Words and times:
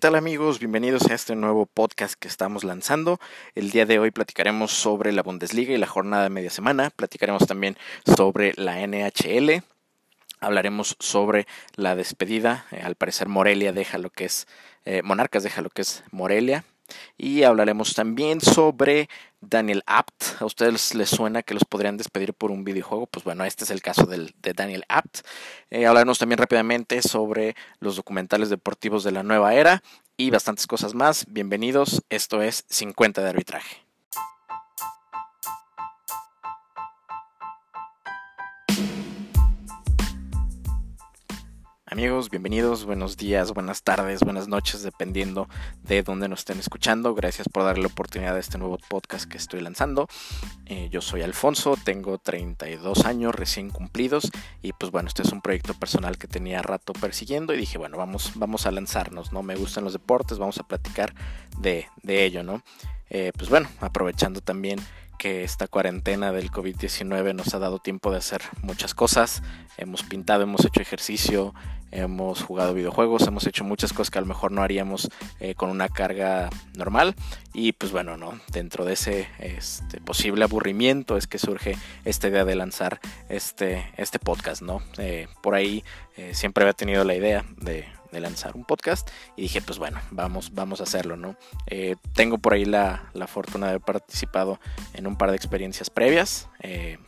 tal 0.00 0.14
amigos? 0.14 0.60
Bienvenidos 0.60 1.10
a 1.10 1.14
este 1.14 1.36
nuevo 1.36 1.66
podcast 1.66 2.14
que 2.18 2.26
estamos 2.26 2.64
lanzando. 2.64 3.20
El 3.54 3.70
día 3.70 3.84
de 3.84 3.98
hoy 3.98 4.10
platicaremos 4.10 4.72
sobre 4.72 5.12
la 5.12 5.22
Bundesliga 5.22 5.74
y 5.74 5.76
la 5.76 5.86
jornada 5.86 6.22
de 6.22 6.30
media 6.30 6.48
semana. 6.48 6.88
Platicaremos 6.88 7.46
también 7.46 7.76
sobre 8.16 8.54
la 8.56 8.78
NHL. 8.86 9.62
Hablaremos 10.40 10.96
sobre 11.00 11.46
la 11.76 11.96
despedida. 11.96 12.64
Eh, 12.70 12.80
al 12.82 12.94
parecer 12.94 13.28
Morelia 13.28 13.74
deja 13.74 13.98
lo 13.98 14.08
que 14.08 14.24
es, 14.24 14.46
eh, 14.86 15.02
Monarcas 15.02 15.42
deja 15.42 15.60
lo 15.60 15.68
que 15.68 15.82
es 15.82 16.02
Morelia. 16.12 16.64
Y 17.18 17.42
hablaremos 17.42 17.92
también 17.92 18.40
sobre 18.40 19.10
Daniel 19.40 19.82
Apt. 19.86 20.40
¿A 20.40 20.44
ustedes 20.44 20.94
les 20.94 21.08
suena 21.08 21.42
que 21.42 21.54
los 21.54 21.64
podrían 21.64 21.96
despedir 21.96 22.34
por 22.34 22.50
un 22.50 22.64
videojuego? 22.64 23.06
Pues 23.06 23.24
bueno, 23.24 23.44
este 23.44 23.64
es 23.64 23.70
el 23.70 23.82
caso 23.82 24.06
del, 24.06 24.34
de 24.42 24.52
Daniel 24.52 24.84
Apt. 24.88 25.20
Eh, 25.70 25.86
hablaremos 25.86 26.18
también 26.18 26.38
rápidamente 26.38 27.02
sobre 27.02 27.56
los 27.78 27.96
documentales 27.96 28.50
deportivos 28.50 29.04
de 29.04 29.12
la 29.12 29.22
nueva 29.22 29.54
era 29.54 29.82
y 30.16 30.30
bastantes 30.30 30.66
cosas 30.66 30.94
más. 30.94 31.26
Bienvenidos, 31.28 32.02
esto 32.10 32.42
es 32.42 32.64
50 32.68 33.22
de 33.22 33.28
arbitraje. 33.28 33.89
Amigos, 41.92 42.30
bienvenidos, 42.30 42.84
buenos 42.84 43.16
días, 43.16 43.52
buenas 43.52 43.82
tardes, 43.82 44.20
buenas 44.20 44.46
noches, 44.46 44.84
dependiendo 44.84 45.48
de 45.82 46.04
dónde 46.04 46.28
nos 46.28 46.38
estén 46.38 46.60
escuchando. 46.60 47.16
Gracias 47.16 47.48
por 47.48 47.64
darle 47.64 47.82
la 47.82 47.88
oportunidad 47.88 48.36
a 48.36 48.38
este 48.38 48.58
nuevo 48.58 48.78
podcast 48.88 49.28
que 49.28 49.36
estoy 49.36 49.60
lanzando. 49.60 50.06
Eh, 50.66 50.88
yo 50.92 51.00
soy 51.00 51.22
Alfonso, 51.22 51.76
tengo 51.84 52.18
32 52.18 53.06
años 53.06 53.34
recién 53.34 53.70
cumplidos 53.70 54.30
y 54.62 54.72
pues 54.72 54.92
bueno, 54.92 55.08
este 55.08 55.22
es 55.22 55.32
un 55.32 55.40
proyecto 55.40 55.74
personal 55.74 56.16
que 56.16 56.28
tenía 56.28 56.62
rato 56.62 56.92
persiguiendo 56.92 57.54
y 57.54 57.56
dije, 57.56 57.76
bueno, 57.76 57.96
vamos, 57.98 58.34
vamos 58.36 58.66
a 58.66 58.70
lanzarnos, 58.70 59.32
¿no? 59.32 59.42
Me 59.42 59.56
gustan 59.56 59.82
los 59.82 59.92
deportes, 59.92 60.38
vamos 60.38 60.58
a 60.58 60.62
platicar 60.62 61.12
de, 61.58 61.88
de 62.04 62.24
ello, 62.24 62.44
¿no? 62.44 62.62
Eh, 63.08 63.32
pues 63.36 63.50
bueno, 63.50 63.68
aprovechando 63.80 64.40
también 64.40 64.78
que 65.20 65.44
esta 65.44 65.68
cuarentena 65.68 66.32
del 66.32 66.50
COVID-19 66.50 67.34
nos 67.34 67.52
ha 67.52 67.58
dado 67.58 67.78
tiempo 67.78 68.10
de 68.10 68.16
hacer 68.16 68.40
muchas 68.62 68.94
cosas. 68.94 69.42
Hemos 69.76 70.02
pintado, 70.02 70.44
hemos 70.44 70.64
hecho 70.64 70.80
ejercicio, 70.80 71.52
hemos 71.90 72.42
jugado 72.42 72.74
videojuegos, 72.74 73.26
hemos 73.26 73.46
hecho 73.46 73.64
muchas 73.64 73.92
cosas 73.92 74.10
que 74.10 74.18
a 74.18 74.22
lo 74.22 74.26
mejor 74.26 74.52
no 74.52 74.62
haríamos 74.62 75.10
eh, 75.40 75.54
con 75.54 75.70
una 75.70 75.88
carga 75.88 76.50
normal. 76.76 77.14
Y 77.52 77.72
pues 77.72 77.92
bueno, 77.92 78.16
¿no? 78.16 78.38
Dentro 78.52 78.84
de 78.84 78.92
ese 78.92 79.28
este, 79.38 80.00
posible 80.00 80.44
aburrimiento 80.44 81.16
es 81.16 81.26
que 81.26 81.38
surge 81.38 81.76
esta 82.04 82.28
idea 82.28 82.44
de 82.44 82.54
lanzar 82.54 83.00
este, 83.28 83.92
este 83.96 84.18
podcast, 84.18 84.62
¿no? 84.62 84.82
Eh, 84.98 85.28
por 85.42 85.54
ahí 85.54 85.84
eh, 86.16 86.34
siempre 86.34 86.64
había 86.64 86.74
tenido 86.74 87.04
la 87.04 87.14
idea 87.14 87.44
de 87.56 87.86
de 88.12 88.20
lanzar 88.20 88.56
un 88.56 88.64
podcast 88.64 89.08
y 89.36 89.42
dije 89.42 89.62
pues 89.62 89.78
bueno 89.78 90.00
vamos 90.10 90.54
vamos 90.54 90.80
a 90.80 90.84
hacerlo 90.84 91.16
no 91.16 91.36
eh, 91.66 91.96
tengo 92.14 92.38
por 92.38 92.54
ahí 92.54 92.64
la, 92.64 93.10
la, 93.14 93.26
fortuna 93.26 93.66
de 93.66 93.72
haber 93.72 93.82
participado 93.82 94.60
en 94.94 95.06
un 95.06 95.16
par 95.16 95.30
de 95.30 95.36
experiencias 95.36 95.90
previas 95.90 96.48
eh, 96.60 96.98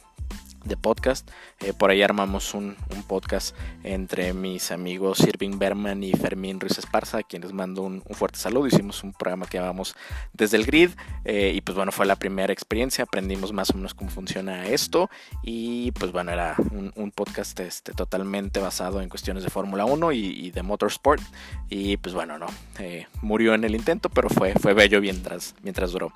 de 0.65 0.77
podcast. 0.77 1.29
Eh, 1.61 1.73
por 1.73 1.91
ahí 1.91 2.03
armamos 2.03 2.55
un, 2.55 2.77
podcast 3.07 3.57
entre 3.83 4.33
mis 4.33 4.71
amigos 4.71 5.21
Irving 5.21 5.59
Berman 5.59 6.03
y 6.03 6.13
Fermín 6.13 6.61
Ruiz 6.61 6.79
Esparza, 6.79 7.19
a 7.19 7.23
quienes 7.23 7.53
mando 7.53 7.83
un, 7.83 8.03
fuerte 8.13 8.39
saludo. 8.39 8.67
Hicimos 8.67 9.03
un 9.03 9.13
programa 9.13 9.47
que 9.47 9.59
llamamos 9.59 9.95
Desde 10.33 10.57
el 10.57 10.65
Grid 10.65 10.91
eh, 11.25 11.53
y 11.55 11.61
pues 11.61 11.77
bueno, 11.77 11.93
fue 11.93 12.07
la 12.07 12.17
primera 12.17 12.53
experiencia, 12.53 13.05
aprendimos 13.05 13.53
más 13.53 13.71
o 13.71 13.75
menos 13.75 13.95
cómo 13.95 14.11
funciona 14.11 14.67
esto 14.67 15.11
y 15.43 15.93
pues 15.93 16.13
bueno, 16.13 16.33
era 16.33 16.57
un, 16.71 17.13
podcast 17.13 17.59
este, 17.61 17.93
totalmente 17.93 18.59
basado 18.59 19.03
en 19.03 19.09
cuestiones 19.09 19.43
de 19.43 19.51
Fórmula 19.51 19.85
1 19.85 20.13
y, 20.13 20.51
de 20.51 20.63
motorsport 20.63 21.23
y 21.69 21.97
pues 21.99 22.15
bueno, 22.15 22.39
no, 22.39 22.47
eh, 22.79 23.07
murió 23.21 23.55
en 23.55 23.65
el 23.65 23.75
intento, 23.75 24.09
pero 24.09 24.31
fue, 24.31 24.55
fue 24.55 24.73
bello 24.73 25.01
mientras, 25.01 25.55
mientras 25.63 25.93
duró. 25.93 26.13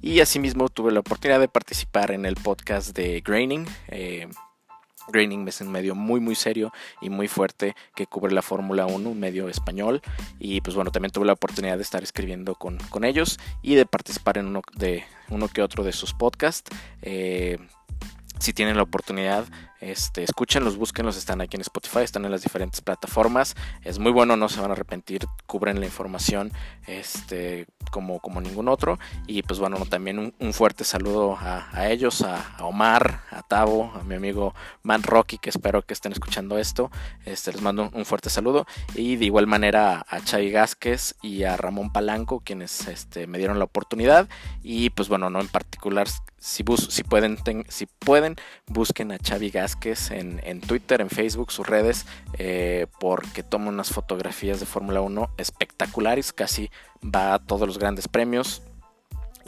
Y 0.00 0.20
asimismo 0.20 0.68
tuve 0.68 0.92
la 0.92 1.00
oportunidad 1.00 1.40
de 1.40 1.48
participar 1.48 2.12
en 2.12 2.24
el 2.24 2.36
podcast 2.36 2.96
de 2.96 3.20
Graining, 3.20 3.66
eh, 3.88 4.28
Graining 5.08 5.48
es 5.48 5.60
un 5.60 5.70
medio 5.70 5.94
muy 5.94 6.20
muy 6.20 6.34
serio 6.34 6.72
y 7.00 7.10
muy 7.10 7.28
fuerte 7.28 7.74
que 7.94 8.06
cubre 8.06 8.32
la 8.32 8.42
Fórmula 8.42 8.86
1, 8.86 9.08
un 9.08 9.18
medio 9.18 9.48
español. 9.48 10.02
Y 10.38 10.60
pues 10.60 10.76
bueno, 10.76 10.90
también 10.90 11.12
tuve 11.12 11.26
la 11.26 11.32
oportunidad 11.32 11.76
de 11.76 11.82
estar 11.82 12.02
escribiendo 12.02 12.54
con, 12.54 12.78
con 12.90 13.04
ellos 13.04 13.38
y 13.62 13.74
de 13.74 13.86
participar 13.86 14.38
en 14.38 14.46
uno, 14.46 14.62
de, 14.74 15.04
uno 15.30 15.48
que 15.48 15.62
otro 15.62 15.84
de 15.84 15.92
sus 15.92 16.12
podcasts. 16.12 16.70
Eh, 17.02 17.58
si 18.38 18.52
tienen 18.52 18.76
la 18.76 18.82
oportunidad, 18.82 19.46
este, 19.80 20.24
escúchenlos, 20.24 20.76
búsquenlos, 20.76 21.16
están 21.16 21.40
aquí 21.40 21.56
en 21.56 21.60
Spotify, 21.60 22.00
están 22.00 22.24
en 22.24 22.32
las 22.32 22.42
diferentes 22.42 22.80
plataformas. 22.80 23.54
Es 23.84 23.98
muy 23.98 24.10
bueno, 24.10 24.36
no 24.36 24.48
se 24.48 24.60
van 24.60 24.70
a 24.70 24.72
arrepentir, 24.72 25.26
cubren 25.46 25.78
la 25.78 25.86
información 25.86 26.52
este, 26.86 27.66
como, 27.92 28.18
como 28.18 28.40
ningún 28.40 28.68
otro. 28.68 28.98
Y 29.26 29.42
pues 29.42 29.60
bueno, 29.60 29.78
también 29.88 30.34
un, 30.38 30.52
fuerte 30.52 30.82
saludo 30.82 31.36
a, 31.40 31.88
ellos, 31.88 32.22
a, 32.22 32.56
Omar, 32.60 33.22
a 33.30 33.42
Tavo, 33.42 33.92
a 33.94 34.02
mi 34.02 34.16
amigo 34.16 34.54
Man 34.82 35.02
Rocky, 35.04 35.38
que 35.38 35.50
espero 35.50 35.82
que 35.82 35.94
estén 35.94 36.12
escuchando 36.12 36.58
esto. 36.58 36.90
Este, 37.24 37.52
les 37.52 37.62
mando 37.62 37.90
un, 37.92 38.04
fuerte 38.04 38.30
saludo. 38.30 38.66
Y 38.94 39.16
de 39.16 39.26
igual 39.26 39.46
manera 39.46 40.04
a 40.08 40.20
Chay 40.20 40.50
Gásquez 40.50 41.14
y 41.22 41.44
a 41.44 41.56
Ramón 41.56 41.92
Palanco, 41.92 42.40
quienes 42.40 42.88
este, 42.88 43.28
me 43.28 43.38
dieron 43.38 43.58
la 43.58 43.64
oportunidad. 43.66 44.28
Y 44.62 44.90
pues 44.90 45.08
bueno, 45.08 45.30
no 45.30 45.40
en 45.40 45.48
particular, 45.48 46.08
si, 46.38 46.62
bus, 46.64 46.88
si, 46.90 47.04
pueden, 47.04 47.38
si 47.68 47.86
pueden, 47.86 48.36
busquen 48.66 49.12
a 49.12 49.18
Xavi 49.18 49.50
Gásquez 49.50 49.67
en, 50.10 50.60
Twitter, 50.60 51.00
en 51.00 51.10
Facebook, 51.10 51.50
sus 51.52 51.66
redes, 51.66 52.06
eh, 52.38 52.86
porque 53.00 53.42
toma 53.42 53.68
unas 53.68 53.90
fotografías 53.90 54.60
de 54.60 54.66
Fórmula 54.66 55.00
1 55.00 55.30
espectaculares, 55.36 56.32
casi 56.32 56.70
va 57.02 57.34
a 57.34 57.38
todos 57.38 57.66
los 57.66 57.78
grandes 57.78 58.08
premios, 58.08 58.62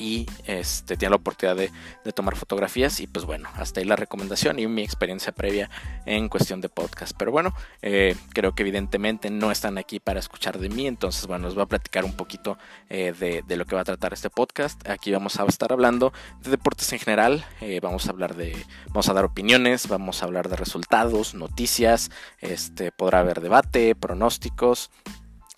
y 0.00 0.26
este, 0.46 0.96
tiene 0.96 1.10
la 1.10 1.16
oportunidad 1.16 1.56
de, 1.56 1.70
tomar 2.12 2.34
fotografías 2.34 2.98
y 3.00 3.06
pues 3.06 3.24
bueno, 3.24 3.48
hasta 3.54 3.78
ahí 3.78 3.86
la 3.86 3.94
recomendación 3.94 4.58
y 4.58 4.66
mi 4.66 4.82
experiencia 4.82 5.32
previa 5.32 5.70
en 6.06 6.28
cuestión 6.28 6.60
de 6.60 6.68
podcast. 6.68 7.12
Pero 7.16 7.30
bueno, 7.30 7.54
eh, 7.82 8.16
creo 8.32 8.52
que 8.54 8.62
evidentemente 8.62 9.30
no 9.30 9.52
están 9.52 9.78
aquí 9.78 10.00
para 10.00 10.18
escuchar 10.18 10.58
de 10.58 10.68
mí, 10.68 10.86
entonces 10.86 11.26
bueno, 11.26 11.46
les 11.46 11.54
voy 11.54 11.62
a 11.62 11.66
platicar 11.66 12.04
un 12.04 12.14
poquito 12.14 12.58
eh, 12.88 13.12
de, 13.46 13.56
lo 13.56 13.64
que 13.66 13.76
va 13.76 13.82
a 13.82 13.84
tratar 13.84 14.12
este 14.12 14.28
podcast. 14.28 14.88
Aquí 14.88 15.12
vamos 15.12 15.38
a 15.38 15.44
estar 15.44 15.72
hablando 15.72 16.12
de 16.42 16.50
deportes 16.50 16.92
en 16.92 16.98
general, 16.98 17.44
eh, 17.60 17.78
vamos 17.80 18.08
a 18.08 18.10
hablar 18.10 18.34
de, 18.34 18.56
vamos 18.88 19.08
a 19.08 19.12
dar 19.12 19.24
opiniones, 19.24 19.86
vamos 19.86 20.22
a 20.22 20.26
hablar 20.26 20.48
de 20.48 20.56
resultados, 20.56 21.34
noticias, 21.34 22.10
este, 22.40 22.90
podrá 22.90 23.20
haber 23.20 23.40
debate, 23.40 23.94
pronósticos 23.94 24.90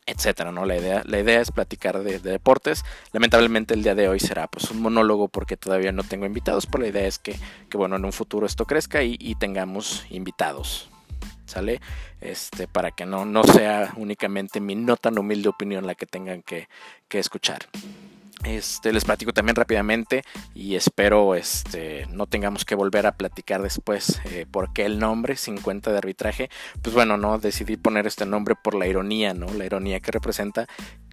etcétera, 0.07 0.53
¿no? 0.53 0.65
La 0.67 0.77
idea, 0.77 1.03
la 1.07 1.21
idea 1.21 1.41
es 1.41 1.51
platicar 1.51 2.03
de, 2.03 2.19
deportes. 2.19 2.85
Lamentablemente 3.13 3.75
el 3.75 3.83
día 3.83 3.95
de 3.95 4.09
hoy 4.09 4.21
será 4.21 4.47
pues 4.49 4.71
un 4.71 4.81
monólogo 4.81 5.29
porque 5.29 5.57
todavía 5.57 5.93
no 5.93 6.03
tengo 6.03 6.27
invitados, 6.27 6.67
pero 6.67 6.83
la 6.83 6.89
idea 6.89 7.07
es 7.07 7.19
que, 7.19 7.37
bueno, 7.73 7.97
en 7.97 8.05
un 8.05 8.13
futuro 8.13 8.47
esto 8.47 8.67
crezca 8.67 9.03
y, 9.03 9.35
tengamos 9.37 10.05
invitados. 10.11 10.89
¿Sale? 11.47 11.81
Este, 12.21 12.67
para 12.67 12.93
que 12.93 13.05
no, 13.05 13.27
no 13.27 13.45
sea 13.45 13.93
únicamente 13.97 14.61
mi 14.61 14.75
no 14.75 14.97
tan 14.97 15.19
humilde 15.19 15.49
opinión 15.49 15.87
la 15.87 15.95
que 15.95 16.07
tengan 16.07 16.43
que, 16.43 16.69
que 17.09 17.19
escuchar. 17.19 17.69
Este, 18.45 18.93
les 18.93 19.05
platico 19.05 19.33
también 19.33 19.55
rápidamente 19.55 20.25
y 20.53 20.75
espero 20.75 21.37
este, 21.37 22.07
no 22.11 22.27
tengamos 22.27 22.65
que 22.65 22.75
volver 22.75 23.07
a 23.07 23.17
platicar 23.17 23.63
después 23.63 24.21
eh, 24.25 24.47
por 24.51 24.73
qué 24.73 24.85
el 24.85 24.99
nombre 24.99 25.37
50 25.37 25.93
de 25.93 25.99
arbitraje. 25.99 26.51
Pues 26.83 26.95
bueno, 26.95 27.17
no 27.17 27.39
decidí 27.39 27.77
poner 27.77 28.07
este 28.07 28.27
nombre 28.27 28.55
por 28.57 28.75
la 28.75 28.87
ironía, 28.87 29.33
¿no? 29.33 29.47
La 29.55 29.65
ironía 29.65 30.01
que 30.01 30.11
representa 30.11 30.67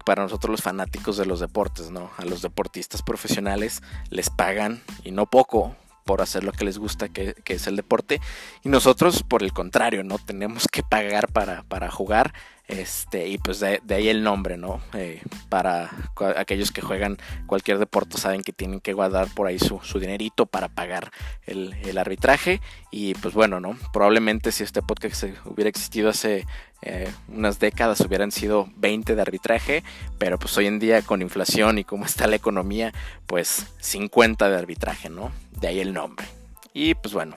para 0.04 0.22
nosotros 0.22 0.50
los 0.50 0.62
fanáticos 0.62 1.16
de 1.16 1.26
los 1.26 1.40
deportes, 1.40 1.90
¿no? 1.90 2.10
A 2.16 2.24
los 2.24 2.42
deportistas 2.42 3.02
profesionales 3.02 3.82
les 4.08 4.28
pagan 4.30 4.82
y 5.04 5.12
no 5.12 5.26
poco 5.26 5.76
por 6.04 6.22
hacer 6.22 6.42
lo 6.42 6.50
que 6.50 6.64
les 6.64 6.78
gusta, 6.78 7.08
que, 7.08 7.36
es 7.46 7.66
el 7.68 7.76
deporte. 7.76 8.20
Y 8.64 8.68
nosotros, 8.68 9.22
por 9.22 9.44
el 9.44 9.52
contrario, 9.52 10.02
no 10.02 10.18
tenemos 10.18 10.66
que 10.66 10.82
pagar 10.82 11.28
para, 11.28 11.62
para 11.64 11.88
jugar 11.88 12.34
este, 12.70 13.26
y 13.26 13.36
pues 13.38 13.58
de, 13.58 13.80
ahí 13.90 14.08
el 14.08 14.22
nombre, 14.22 14.56
¿no? 14.56 14.80
Eh, 14.94 15.20
para 15.48 15.90
aquellos 16.36 16.70
que 16.70 16.80
juegan 16.80 17.18
cualquier 17.46 17.78
deporte 17.78 18.16
saben 18.16 18.42
que 18.42 18.52
tienen 18.52 18.80
que 18.80 18.92
guardar 18.92 19.26
por 19.34 19.48
ahí 19.48 19.58
su, 19.58 19.80
dinerito 19.98 20.46
para 20.46 20.68
pagar 20.68 21.10
el, 21.46 21.98
arbitraje. 21.98 22.60
Y 22.92 23.14
pues 23.14 23.34
bueno, 23.34 23.58
¿no? 23.58 23.76
Probablemente 23.92 24.52
si 24.52 24.62
este 24.62 24.82
podcast 24.82 25.24
hubiera 25.46 25.68
existido 25.68 26.10
hace 26.10 26.46
eh, 26.82 27.12
unas 27.26 27.58
décadas 27.58 28.00
hubieran 28.02 28.30
sido 28.30 28.68
20 28.76 29.16
de 29.16 29.20
arbitraje, 29.20 29.82
pero 30.18 30.38
pues 30.38 30.56
hoy 30.56 30.68
en 30.68 30.78
día 30.78 31.02
con 31.02 31.22
inflación 31.22 31.78
y 31.78 31.84
cómo 31.84 32.06
está 32.06 32.28
la 32.28 32.36
economía, 32.36 32.92
pues 33.26 33.66
50 33.80 34.48
de 34.48 34.56
arbitraje, 34.56 35.10
¿no? 35.10 35.32
De 35.60 35.66
ahí 35.66 35.80
el 35.80 35.92
nombre. 35.92 36.24
Y 36.72 36.94
pues 36.94 37.12
bueno, 37.14 37.34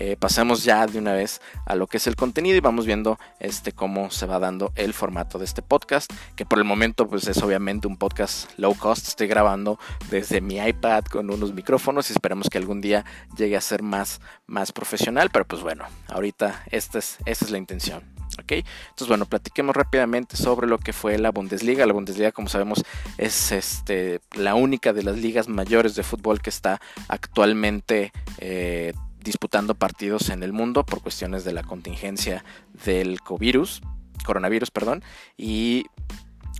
eh, 0.00 0.16
pasemos 0.16 0.62
ya 0.62 0.86
de 0.86 0.96
una 0.98 1.12
vez 1.12 1.40
a 1.66 1.74
lo 1.74 1.88
que 1.88 1.96
es 1.96 2.06
el 2.06 2.14
contenido 2.14 2.56
y 2.56 2.60
vamos 2.60 2.86
viendo 2.86 3.18
este 3.40 3.72
cómo 3.72 4.12
se 4.12 4.26
va 4.26 4.38
dando 4.38 4.72
el 4.76 4.94
formato 4.94 5.40
de 5.40 5.44
este 5.44 5.60
podcast 5.60 6.08
que 6.36 6.46
por 6.46 6.58
el 6.58 6.64
momento 6.64 7.08
pues 7.08 7.26
es 7.26 7.42
obviamente 7.42 7.88
un 7.88 7.96
podcast 7.96 8.48
low 8.58 8.76
cost 8.76 9.08
estoy 9.08 9.26
grabando 9.26 9.76
desde 10.08 10.40
mi 10.40 10.58
iPad 10.58 11.02
con 11.04 11.30
unos 11.30 11.52
micrófonos 11.52 12.10
y 12.10 12.12
esperemos 12.12 12.48
que 12.48 12.58
algún 12.58 12.80
día 12.80 13.04
llegue 13.36 13.56
a 13.56 13.60
ser 13.60 13.82
más 13.82 14.20
más 14.46 14.70
profesional 14.70 15.30
pero 15.30 15.46
pues 15.48 15.62
bueno 15.62 15.84
ahorita 16.06 16.62
esta 16.70 17.00
es 17.00 17.18
esta 17.26 17.46
es 17.46 17.50
la 17.50 17.58
intención 17.58 18.04
¿ok? 18.38 18.52
Entonces, 18.52 19.08
bueno, 19.08 19.26
platiquemos 19.26 19.74
rápidamente 19.74 20.36
sobre 20.36 20.68
lo 20.68 20.78
que 20.78 20.92
fue 20.92 21.18
la 21.18 21.30
Bundesliga. 21.30 21.86
La 21.86 21.92
Bundesliga, 21.92 22.30
como 22.30 22.48
sabemos, 22.48 22.84
es 23.16 23.50
este, 23.50 24.20
la 24.36 24.54
única 24.54 24.92
de 24.92 25.02
las 25.02 25.18
ligas 25.18 25.48
mayores 25.48 25.96
de 25.96 26.04
fútbol 26.04 26.40
que 26.40 26.50
está 26.50 26.80
actualmente 27.08 28.12
eh, 28.38 28.92
disputando 29.28 29.74
partidos 29.74 30.30
en 30.30 30.42
el 30.42 30.54
mundo 30.54 30.84
por 30.84 31.02
cuestiones 31.02 31.44
de 31.44 31.52
la 31.52 31.62
contingencia 31.62 32.44
del 32.84 33.20
covirus, 33.20 33.82
coronavirus, 34.24 34.70
perdón, 34.70 35.04
y 35.36 35.84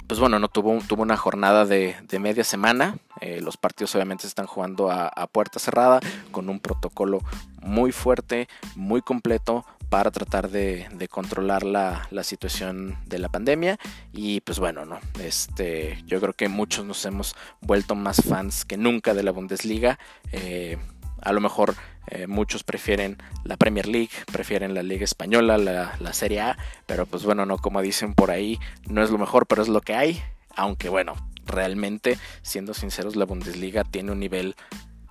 pues 0.06 0.20
bueno, 0.20 0.38
no 0.38 0.48
tuvo, 0.48 0.78
tuvo 0.86 1.02
una 1.02 1.16
jornada 1.16 1.66
de, 1.66 1.96
media 2.18 2.44
semana. 2.44 2.96
Eh, 3.20 3.40
los 3.42 3.56
partidos 3.56 3.94
obviamente 3.94 4.22
se 4.22 4.28
están 4.28 4.46
jugando 4.46 4.90
a, 4.90 5.26
puerta 5.28 5.58
cerrada, 5.58 6.00
con 6.30 6.48
un 6.48 6.60
protocolo 6.60 7.20
muy 7.62 7.92
fuerte, 7.92 8.48
muy 8.74 9.02
completo 9.02 9.66
para 9.90 10.10
tratar 10.10 10.50
de, 10.50 11.08
controlar 11.10 11.62
la, 11.62 12.08
situación 12.22 12.98
de 13.06 13.18
la 13.18 13.28
pandemia. 13.28 13.78
Y 14.12 14.40
pues 14.40 14.58
bueno, 14.58 14.86
no. 14.86 14.98
Este, 15.20 16.02
yo 16.06 16.20
creo 16.20 16.32
que 16.32 16.48
muchos 16.48 16.86
nos 16.86 17.04
hemos 17.04 17.36
vuelto 17.60 17.94
más 17.94 18.22
fans 18.22 18.64
que 18.64 18.78
nunca 18.78 19.12
de 19.12 19.22
la 19.22 19.30
Bundesliga. 19.30 19.98
Eh, 20.32 20.78
a 21.22 21.32
lo 21.32 21.40
mejor 21.40 21.74
eh, 22.10 22.26
muchos 22.26 22.64
prefieren 22.64 23.18
la 23.44 23.56
Premier 23.56 23.86
League, 23.86 24.10
prefieren 24.32 24.74
la 24.74 24.82
Liga 24.82 25.04
Española, 25.04 25.58
la, 25.58 26.12
Serie 26.12 26.40
A, 26.40 26.58
pero 26.86 27.06
pues 27.06 27.24
bueno, 27.24 27.44
no 27.46 27.58
como 27.58 27.82
dicen 27.82 28.14
por 28.14 28.30
ahí, 28.30 28.58
no 28.86 29.02
es 29.02 29.10
lo 29.10 29.18
mejor, 29.18 29.46
pero 29.46 29.62
es 29.62 29.68
lo 29.68 29.80
que 29.80 29.94
hay. 29.94 30.22
Aunque 30.56 30.88
bueno, 30.88 31.14
realmente, 31.44 32.18
siendo 32.42 32.74
sinceros, 32.74 33.16
la 33.16 33.24
Bundesliga 33.24 33.84
tiene 33.84 34.12
un 34.12 34.20
nivel 34.20 34.56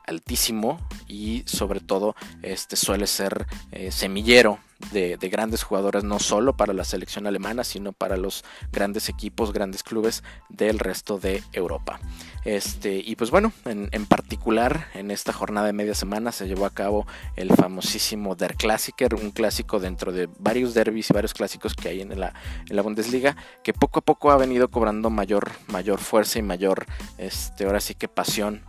altísimo 0.05 0.79
y 1.07 1.43
sobre 1.45 1.81
todo 1.81 2.15
este 2.41 2.75
suele 2.77 3.07
ser 3.07 3.45
eh, 3.71 3.91
semillero 3.91 4.59
de, 4.91 5.17
grandes 5.29 5.63
jugadores 5.63 6.03
no 6.03 6.19
solo 6.19 6.55
para 6.55 6.73
la 6.73 6.83
selección 6.83 7.27
alemana 7.27 7.63
sino 7.63 7.91
para 7.91 8.17
los 8.17 8.43
grandes 8.71 9.09
equipos 9.09 9.51
grandes 9.51 9.83
clubes 9.83 10.23
del 10.49 10.79
resto 10.79 11.19
de 11.19 11.43
Europa. 11.51 11.99
Este 12.45 12.97
y 12.97 13.15
pues 13.15 13.29
bueno 13.31 13.51
en, 13.65 14.05
particular 14.05 14.87
en 14.93 15.11
esta 15.11 15.33
jornada 15.33 15.67
de 15.67 15.73
media 15.73 15.95
semana 15.95 16.31
se 16.31 16.47
llevó 16.47 16.65
a 16.65 16.73
cabo 16.73 17.05
el 17.35 17.53
famosísimo 17.53 18.35
Der 18.35 18.55
Klassiker 18.55 19.15
un 19.15 19.31
clásico 19.31 19.79
dentro 19.79 20.11
de 20.11 20.29
varios 20.39 20.73
derbis 20.73 21.09
y 21.09 21.13
varios 21.13 21.33
clásicos 21.33 21.73
que 21.73 21.89
hay 21.89 22.01
en 22.01 22.17
la, 22.19 22.33
en 22.69 22.75
la 22.75 22.81
Bundesliga 22.81 23.35
que 23.63 23.73
poco 23.73 23.99
a 23.99 24.05
poco 24.05 24.31
ha 24.31 24.37
venido 24.37 24.69
cobrando 24.69 25.09
mayor 25.09 25.51
mayor 25.67 25.99
fuerza 25.99 26.39
y 26.39 26.43
mayor 26.43 26.85
este 27.17 27.65
ahora 27.65 27.81
sí 27.81 27.95
que 27.95 28.07
pasión 28.07 28.63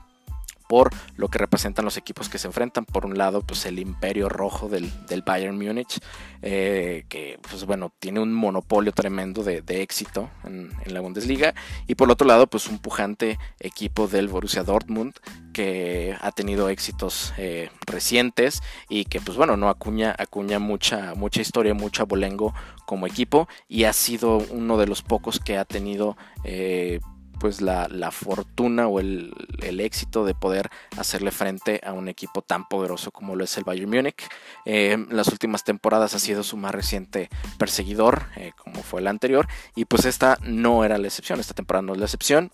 por 0.68 0.90
lo 1.16 1.28
que 1.28 1.38
representan 1.38 1.84
los 1.84 1.96
equipos 1.96 2.28
que 2.28 2.38
se 2.38 2.46
enfrentan. 2.46 2.84
Por 2.84 3.06
un 3.06 3.18
lado, 3.18 3.42
pues 3.42 3.66
el 3.66 3.78
imperio 3.78 4.28
rojo 4.28 4.68
del, 4.68 4.92
Bayern 5.26 5.56
Múnich, 5.56 5.98
eh, 6.42 7.04
que 7.08 7.38
pues 7.50 7.64
bueno, 7.64 7.92
tiene 7.98 8.20
un 8.20 8.32
monopolio 8.32 8.92
tremendo 8.92 9.42
de, 9.42 9.62
éxito 9.82 10.30
en, 10.44 10.70
la 10.86 11.00
Bundesliga. 11.00 11.54
Y 11.86 11.94
por 11.94 12.10
otro 12.10 12.26
lado, 12.26 12.46
pues 12.46 12.68
un 12.68 12.78
pujante 12.78 13.38
equipo 13.58 14.06
del 14.06 14.28
Borussia 14.28 14.62
Dortmund, 14.62 15.14
que 15.52 16.16
ha 16.20 16.30
tenido 16.30 16.68
éxitos 16.68 17.32
eh, 17.36 17.70
recientes 17.86 18.62
y 18.88 19.06
que 19.06 19.20
pues 19.20 19.36
bueno, 19.36 19.56
no 19.56 19.68
acuña, 19.68 20.14
acuña 20.16 20.58
mucha, 20.58 21.14
mucha 21.14 21.40
historia, 21.40 21.74
mucho 21.74 22.02
abolengo 22.02 22.54
como 22.86 23.06
equipo 23.06 23.48
y 23.68 23.84
ha 23.84 23.92
sido 23.92 24.38
uno 24.50 24.78
de 24.78 24.86
los 24.86 25.02
pocos 25.02 25.40
que 25.40 25.56
ha 25.56 25.64
tenido... 25.64 26.16
Eh, 26.44 27.00
pues 27.38 27.60
la, 27.60 28.10
fortuna 28.10 28.88
o 28.88 29.00
el, 29.00 29.32
éxito 29.80 30.24
de 30.24 30.34
poder 30.34 30.70
hacerle 30.96 31.30
frente 31.30 31.80
a 31.84 31.92
un 31.92 32.08
equipo 32.08 32.42
tan 32.42 32.68
poderoso 32.68 33.10
como 33.10 33.36
lo 33.36 33.44
es 33.44 33.56
el 33.56 33.64
Bayern 33.64 33.90
Múnich. 33.90 34.26
Eh, 34.64 35.06
las 35.10 35.28
últimas 35.28 35.64
temporadas 35.64 36.14
ha 36.14 36.18
sido 36.18 36.42
su 36.42 36.56
más 36.56 36.74
reciente 36.74 37.28
perseguidor, 37.58 38.26
eh, 38.36 38.52
como 38.56 38.82
fue 38.82 39.00
la 39.00 39.10
anterior, 39.10 39.46
y 39.74 39.84
pues 39.84 40.04
esta 40.04 40.38
no 40.42 40.84
era 40.84 40.98
la 40.98 41.06
excepción, 41.06 41.40
esta 41.40 41.54
temporada 41.54 41.82
no 41.82 41.92
es 41.92 41.98
la 41.98 42.06
excepción. 42.06 42.50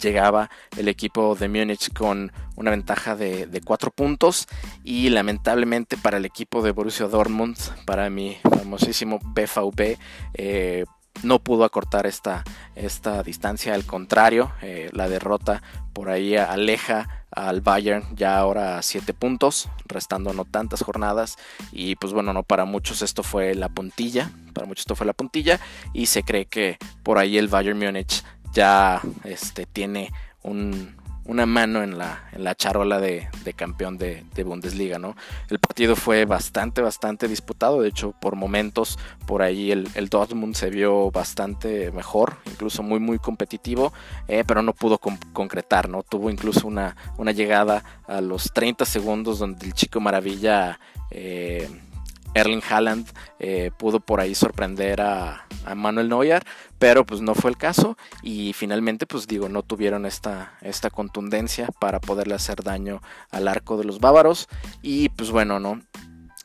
Llegaba 0.00 0.50
el 0.76 0.88
equipo 0.88 1.36
de 1.36 1.48
Múnich 1.48 1.92
con 1.92 2.32
una 2.56 2.72
ventaja 2.72 3.14
de, 3.14 3.46
de 3.46 3.60
cuatro 3.60 3.92
puntos 3.92 4.48
y 4.82 5.08
lamentablemente 5.10 5.96
para 5.96 6.16
el 6.16 6.24
equipo 6.24 6.62
de 6.62 6.72
Borussia 6.72 7.06
Dortmund, 7.06 7.56
para 7.84 8.10
mi 8.10 8.36
famosísimo 8.42 9.20
BVB, 9.22 9.96
eh, 10.34 10.84
no 11.22 11.38
pudo 11.38 11.64
acortar 11.64 12.06
esta, 12.06 12.44
esta 12.74 13.22
distancia, 13.22 13.74
al 13.74 13.84
contrario, 13.86 14.52
eh, 14.62 14.90
la 14.92 15.08
derrota 15.08 15.62
por 15.92 16.10
ahí 16.10 16.36
aleja 16.36 17.24
al 17.30 17.60
Bayern 17.60 18.04
ya 18.16 18.38
ahora 18.38 18.78
a 18.78 18.82
7 18.82 19.12
puntos, 19.14 19.68
restando 19.86 20.32
no 20.32 20.44
tantas 20.44 20.82
jornadas. 20.82 21.36
Y 21.72 21.96
pues 21.96 22.12
bueno, 22.12 22.32
no 22.32 22.42
para 22.42 22.64
muchos 22.64 23.02
esto 23.02 23.22
fue 23.22 23.54
la 23.54 23.68
puntilla, 23.68 24.30
para 24.52 24.66
muchos 24.66 24.82
esto 24.82 24.96
fue 24.96 25.06
la 25.06 25.12
puntilla. 25.12 25.60
Y 25.92 26.06
se 26.06 26.22
cree 26.22 26.46
que 26.46 26.78
por 27.02 27.18
ahí 27.18 27.38
el 27.38 27.48
Bayern 27.48 27.78
Múnich 27.78 28.22
ya 28.52 29.00
este, 29.24 29.66
tiene 29.66 30.12
un, 30.42 30.96
una 31.26 31.46
mano 31.46 31.82
en 31.82 31.96
la, 31.96 32.28
en 32.32 32.44
la 32.44 32.54
charola 32.54 33.00
de, 33.00 33.28
campeón 33.56 33.96
de, 33.98 34.24
Bundesliga, 34.44 34.98
¿no? 34.98 35.16
El 35.48 35.58
partido 35.58 35.96
fue 35.96 36.24
bastante, 36.26 36.82
bastante 36.82 37.28
disputado, 37.28 37.80
de 37.80 37.88
hecho, 37.88 38.12
por 38.12 38.36
momentos 38.36 38.98
por 39.26 39.42
ahí 39.42 39.72
el, 39.72 40.08
Dortmund 40.08 40.54
se 40.54 40.70
vio 40.70 41.10
bastante 41.10 41.90
mejor, 41.92 42.36
incluso 42.46 42.82
muy, 42.82 43.00
muy 43.00 43.18
competitivo, 43.18 43.92
eh, 44.28 44.44
pero 44.46 44.62
no 44.62 44.74
pudo 44.74 44.98
concretar, 44.98 45.88
¿no? 45.88 46.02
Tuvo 46.02 46.30
incluso 46.30 46.66
una, 46.66 46.96
una 47.16 47.32
llegada 47.32 47.82
a 48.06 48.20
los 48.20 48.52
30 48.52 48.84
segundos 48.84 49.38
donde 49.38 49.66
el 49.66 49.72
chico 49.72 50.00
maravilla... 50.00 50.78
Eh, 51.10 51.68
Erling 52.34 52.62
Haaland 52.68 53.06
eh, 53.38 53.70
pudo 53.76 54.00
por 54.00 54.20
ahí 54.20 54.34
sorprender 54.34 55.00
a, 55.00 55.46
Manuel 55.74 56.10
Neuer, 56.10 56.44
pero 56.78 57.06
pues 57.06 57.22
no 57.22 57.34
fue 57.34 57.50
el 57.50 57.56
caso 57.56 57.96
y 58.22 58.52
finalmente 58.52 59.06
pues 59.06 59.26
digo 59.26 59.48
no 59.48 59.62
tuvieron 59.62 60.04
esta, 60.04 60.58
esta 60.60 60.90
contundencia 60.90 61.68
para 61.78 62.00
poderle 62.00 62.34
hacer 62.34 62.62
daño 62.62 63.00
al 63.30 63.48
arco 63.48 63.78
de 63.78 63.84
los 63.84 63.98
bávaros 63.98 64.46
y 64.82 65.08
pues 65.08 65.30
bueno, 65.30 65.60
¿no? 65.60 65.80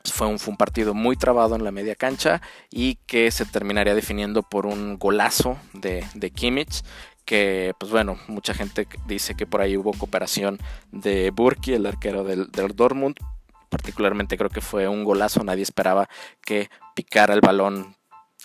Fue 0.05 0.27
un, 0.27 0.39
fue 0.39 0.51
un, 0.51 0.57
partido 0.57 0.93
muy 0.93 1.17
trabado 1.17 1.57
en 1.57 1.65
la 1.65 1.71
media 1.71 1.95
cancha 1.95 2.41
y 2.71 2.95
que 3.05 3.29
se 3.31 3.45
terminaría 3.45 3.93
definiendo 3.93 4.41
por 4.41 4.65
un 4.65 4.97
golazo 4.97 5.57
de, 5.73 6.05
de 6.13 6.31
Kimmich 6.31 6.81
que 7.25 7.73
pues 7.77 7.91
bueno, 7.91 8.17
mucha 8.27 8.53
gente 8.53 8.87
dice 9.05 9.35
que 9.35 9.45
por 9.45 9.61
ahí 9.61 9.77
hubo 9.77 9.91
cooperación 9.91 10.57
de 10.91 11.29
Burki, 11.29 11.73
el 11.73 11.85
arquero 11.85 12.23
del, 12.23 12.49
del 12.51 12.75
Dortmund, 12.75 13.17
particularmente 13.69 14.37
creo 14.37 14.49
que 14.49 14.61
fue 14.61 14.87
un 14.87 15.03
golazo, 15.03 15.43
nadie 15.43 15.63
esperaba 15.63 16.09
que 16.41 16.69
picara 16.95 17.33
el 17.33 17.41
balón 17.41 17.95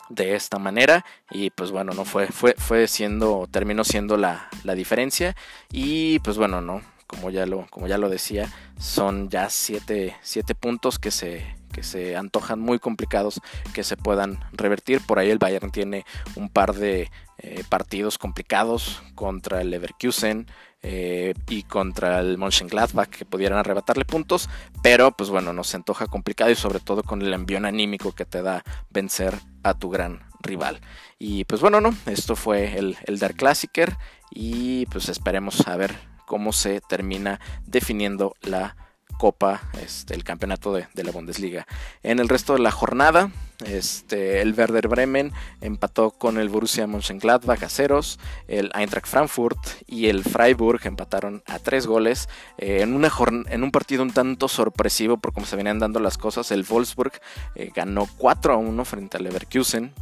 de 0.09 0.35
esta 0.35 0.59
manera 0.59 1.05
y 1.31 1.51
pues 1.51 1.71
bueno 1.71 1.93
no 1.95 2.05
fue 2.05 2.27
fue 2.27 2.55
fue 2.59 2.89
siendo 2.89 3.49
terminó 3.51 3.85
siendo 3.85 4.17
la, 4.17 4.49
la 4.65 4.75
diferencia 4.75 5.35
y 5.71 6.19
pues 6.19 6.37
bueno 6.37 6.61
no 6.61 6.83
como 7.07 7.31
ya 7.31 7.47
lo 7.47 7.67
como 7.71 7.87
ya 7.87 7.97
lo 7.97 8.09
decía 8.09 8.53
son 8.79 9.31
ya 9.31 9.49
siete, 9.51 10.17
siete 10.21 10.55
puntos 10.55 10.99
que 10.99 11.11
se 11.11 11.47
que 11.75 11.83
se 11.83 12.17
antojan 12.17 12.61
muy 12.61 12.79
complicados 12.79 13.41
que 13.75 13.83
se 13.83 13.97
puedan 13.97 14.39
revertir. 14.53 15.01
Por 15.05 15.19
ahí 15.19 15.31
el 15.31 15.39
Bayern 15.39 15.73
tiene 15.73 16.05
un 16.37 16.49
par 16.49 16.75
de 16.75 17.11
eh, 17.39 17.65
partidos 17.69 18.17
complicados 18.17 19.03
contra 19.17 19.61
el 19.61 19.71
Leverkusen 19.71 20.47
eh, 20.83 21.35
y 21.49 21.65
contra 21.65 22.21
el 22.21 22.39
Mönchengladbach 22.39 23.09
que 23.09 23.25
pudieran 23.25 23.59
arrebatarle 23.59 24.05
puntos, 24.05 24.49
pero 24.83 25.11
pues 25.11 25.31
bueno, 25.31 25.53
nos 25.53 25.75
antoja 25.75 26.07
complicado 26.07 26.53
y 26.53 26.55
sobre 26.55 26.79
todo 26.79 27.03
con 27.03 27.23
el 27.23 27.35
envión 27.35 27.65
anímico 27.65 28.13
que 28.13 28.25
te 28.25 28.41
da 28.41 28.63
vencer 28.91 29.35
a 29.65 29.75
tu 29.75 29.91
gran 29.91 30.21
rival. 30.41 30.81
Y 31.19 31.45
pues 31.45 31.61
bueno, 31.61 31.81
no, 31.81 31.93
esto 32.07 32.37
fue 32.37 32.79
el, 32.79 32.97
el 33.05 33.19
Der 33.19 33.35
Klassiker 33.35 33.97
y 34.31 34.87
pues 34.87 35.09
esperemos 35.09 35.67
a 35.67 35.77
ver 35.77 35.99
cómo 36.27 36.53
se 36.53 36.81
termina 36.81 37.41
definiendo 37.67 38.37
la 38.43 38.77
Copa, 39.19 39.63
este, 39.83 40.15
el 40.15 40.25
campeonato 40.25 40.73
de, 40.73 40.87
la 40.95 41.13
Bundesliga. 41.13 41.67
En 42.03 42.19
el 42.19 42.29
resto 42.29 42.55
de 42.55 42.61
la 42.61 42.71
jornada, 42.71 43.31
este, 43.65 44.41
el 44.41 44.55
Werder 44.55 44.89
Bremen 44.89 45.33
empató 45.61 46.11
con 46.11 46.39
el 46.39 46.49
Borussia 46.49 46.87
Mönchengladbach 46.87 47.63
a 47.63 47.69
ceros, 47.69 48.19
el 48.49 48.71
Eintracht 48.75 49.07
Frankfurt 49.07 49.59
y 49.87 50.09
el 50.09 50.25
Freiburg 50.25 50.81
empataron 50.85 51.43
a 51.47 51.59
tres 51.59 51.87
goles 51.87 52.29
eh, 52.59 52.81
en, 52.83 52.95
una 52.95 53.11
en 53.49 53.63
un 53.63 53.71
partido 53.71 54.03
un 54.03 54.13
tanto 54.13 54.49
sorpresivo 54.49 55.19
por 55.19 55.33
cómo 55.33 55.47
se 55.47 55.57
venían 55.57 55.79
dando 55.79 56.01
las 56.01 56.19
cosas. 56.19 56.51
El 56.51 56.65
Wolfsburg 56.65 57.13
eh, 57.55 57.71
ganó 57.75 58.09
4 58.19 58.55
a 58.55 58.57
1 58.57 58.85
frente 58.85 59.17
al 59.17 59.25
Leverkusen. 59.25 59.93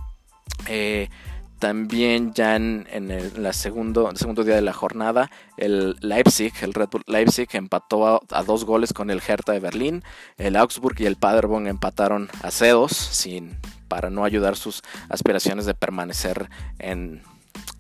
Eh, 0.67 1.09
también 1.63 2.35
ya 2.35 2.57
en, 2.57 2.89
el 2.91 3.55
segundo, 3.55 4.11
segundo 4.17 4.43
día 4.43 4.57
de 4.57 4.63
la 4.63 4.73
jornada, 4.73 5.31
el 5.57 5.95
Leipzig, 6.01 6.53
el 6.61 6.75
Red 6.75 6.89
Bull 6.91 7.05
Leipzig 7.07 7.47
empató 7.53 8.21
a, 8.29 8.43
dos 8.43 8.65
goles 8.65 8.93
con 8.93 9.11
el 9.11 9.23
Hertha 9.25 9.53
de 9.53 9.61
Berlín. 9.61 10.03
El 10.39 10.57
Augsburg 10.57 11.01
y 11.01 11.07
el 11.07 11.15
Paderborn 11.15 11.69
empataron 11.69 12.29
a 12.43 12.51
cedos 12.51 12.91
sin, 12.91 13.57
para 13.87 14.11
no 14.11 14.25
ayudar 14.25 14.57
sus 14.57 14.83
aspiraciones 15.09 15.65
de 15.65 15.75
permanecer 15.75 16.51
en, 16.81 17.23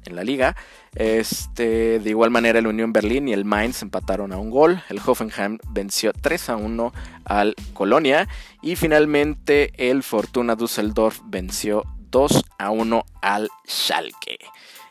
en 0.05 0.15
la 0.15 0.23
liga. 0.23 0.55
Este, 0.95 1.99
de 1.99 2.09
igual 2.09 2.31
manera 2.31 2.61
el 2.61 2.69
Unión 2.69 2.93
Berlín 2.93 3.27
y 3.27 3.33
el 3.33 3.45
Mainz 3.45 3.83
empataron 3.83 4.33
a 4.33 4.39
un 4.39 4.51
gol. 4.51 4.81
El 4.91 5.01
Hoffenheim 5.05 5.59
venció 5.71 6.13
3 6.13 6.51
a 6.51 6.57
1 6.57 6.93
al 7.25 7.57
Colonia. 7.73 8.29
Y 8.63 8.77
finalmente 8.77 9.73
el 9.91 10.05
Fortuna 10.05 10.55
Düsseldorf 10.55 11.19
venció 11.25 11.83
2 12.13 12.45
a 12.59 12.71
1 12.71 13.05
al 13.23 13.49
Schalke. 13.67 14.39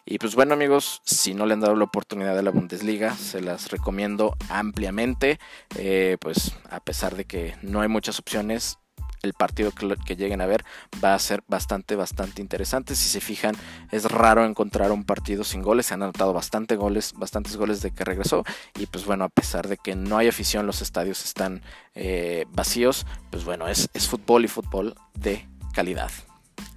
Y 0.05 0.17
pues 0.17 0.35
bueno 0.35 0.55
amigos, 0.55 1.01
si 1.05 1.33
no 1.33 1.45
le 1.45 1.53
han 1.53 1.61
dado 1.61 1.75
la 1.75 1.85
oportunidad 1.85 2.35
de 2.35 2.41
la 2.41 2.51
Bundesliga, 2.51 3.15
se 3.15 3.39
las 3.41 3.71
recomiendo 3.71 4.35
ampliamente. 4.49 5.39
Eh, 5.77 6.17
pues 6.19 6.53
a 6.69 6.79
pesar 6.81 7.15
de 7.15 7.25
que 7.25 7.55
no 7.61 7.81
hay 7.81 7.87
muchas 7.87 8.19
opciones, 8.19 8.79
el 9.21 9.33
partido 9.33 9.71
que, 9.71 10.15
lleguen 10.15 10.41
a 10.41 10.47
ver 10.47 10.65
va 11.01 11.13
a 11.13 11.19
ser 11.19 11.43
bastante, 11.47 11.95
bastante 11.95 12.41
interesante. 12.41 12.95
Si 12.95 13.07
se 13.07 13.21
fijan, 13.21 13.55
es 13.91 14.05
raro 14.05 14.43
encontrar 14.43 14.91
un 14.91 15.03
partido 15.03 15.43
sin 15.43 15.61
goles. 15.61 15.85
Se 15.85 15.93
han 15.93 16.01
anotado 16.01 16.33
bastante 16.33 16.75
goles, 16.75 17.13
bastantes 17.15 17.55
goles 17.55 17.83
de 17.83 17.91
que 17.91 18.03
regresó. 18.03 18.43
Y 18.79 18.87
pues 18.87 19.05
bueno, 19.05 19.25
a 19.25 19.29
pesar 19.29 19.67
de 19.67 19.77
que 19.77 19.95
no 19.95 20.17
hay 20.17 20.27
afición, 20.27 20.65
los 20.65 20.81
estadios 20.81 21.23
están 21.23 21.61
eh, 21.93 22.45
vacíos. 22.49 23.05
Pues 23.29 23.45
bueno, 23.45 23.67
es 23.67 23.87
fútbol 24.09 24.43
y 24.45 24.47
fútbol 24.47 24.95
de 25.13 25.47
calidad. 25.75 26.11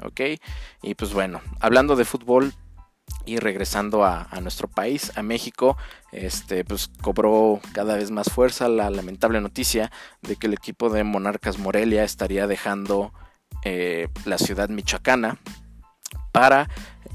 ¿Ok? 0.02 0.20
Y 0.82 0.94
pues 0.94 1.12
bueno, 1.12 1.40
hablando 1.60 1.96
de 1.96 2.04
fútbol, 2.04 2.54
y 3.26 3.38
regresando 3.38 4.04
a, 4.04 4.28
nuestro 4.42 4.68
país, 4.68 5.12
a 5.16 5.22
México, 5.22 5.76
este, 6.12 6.64
pues 6.64 6.90
cobró 7.00 7.60
cada 7.72 7.96
vez 7.96 8.10
más 8.10 8.30
fuerza 8.30 8.68
la 8.68 8.90
lamentable 8.90 9.40
noticia 9.40 9.90
de 10.22 10.36
que 10.36 10.46
el 10.46 10.52
equipo 10.52 10.90
de 10.90 11.04
Monarcas 11.04 11.58
Morelia 11.58 12.04
estaría 12.04 12.46
dejando 12.46 13.12
eh, 13.62 14.08
la 14.24 14.36
ciudad 14.38 14.68
michoacana 14.68 15.38
para 16.32 16.68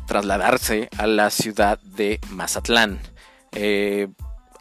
trasladarse 0.08 0.90
a 0.98 1.06
la 1.06 1.30
ciudad 1.30 1.80
de 1.82 2.20
Mazatlán. 2.32 3.00
Eh, 3.52 4.08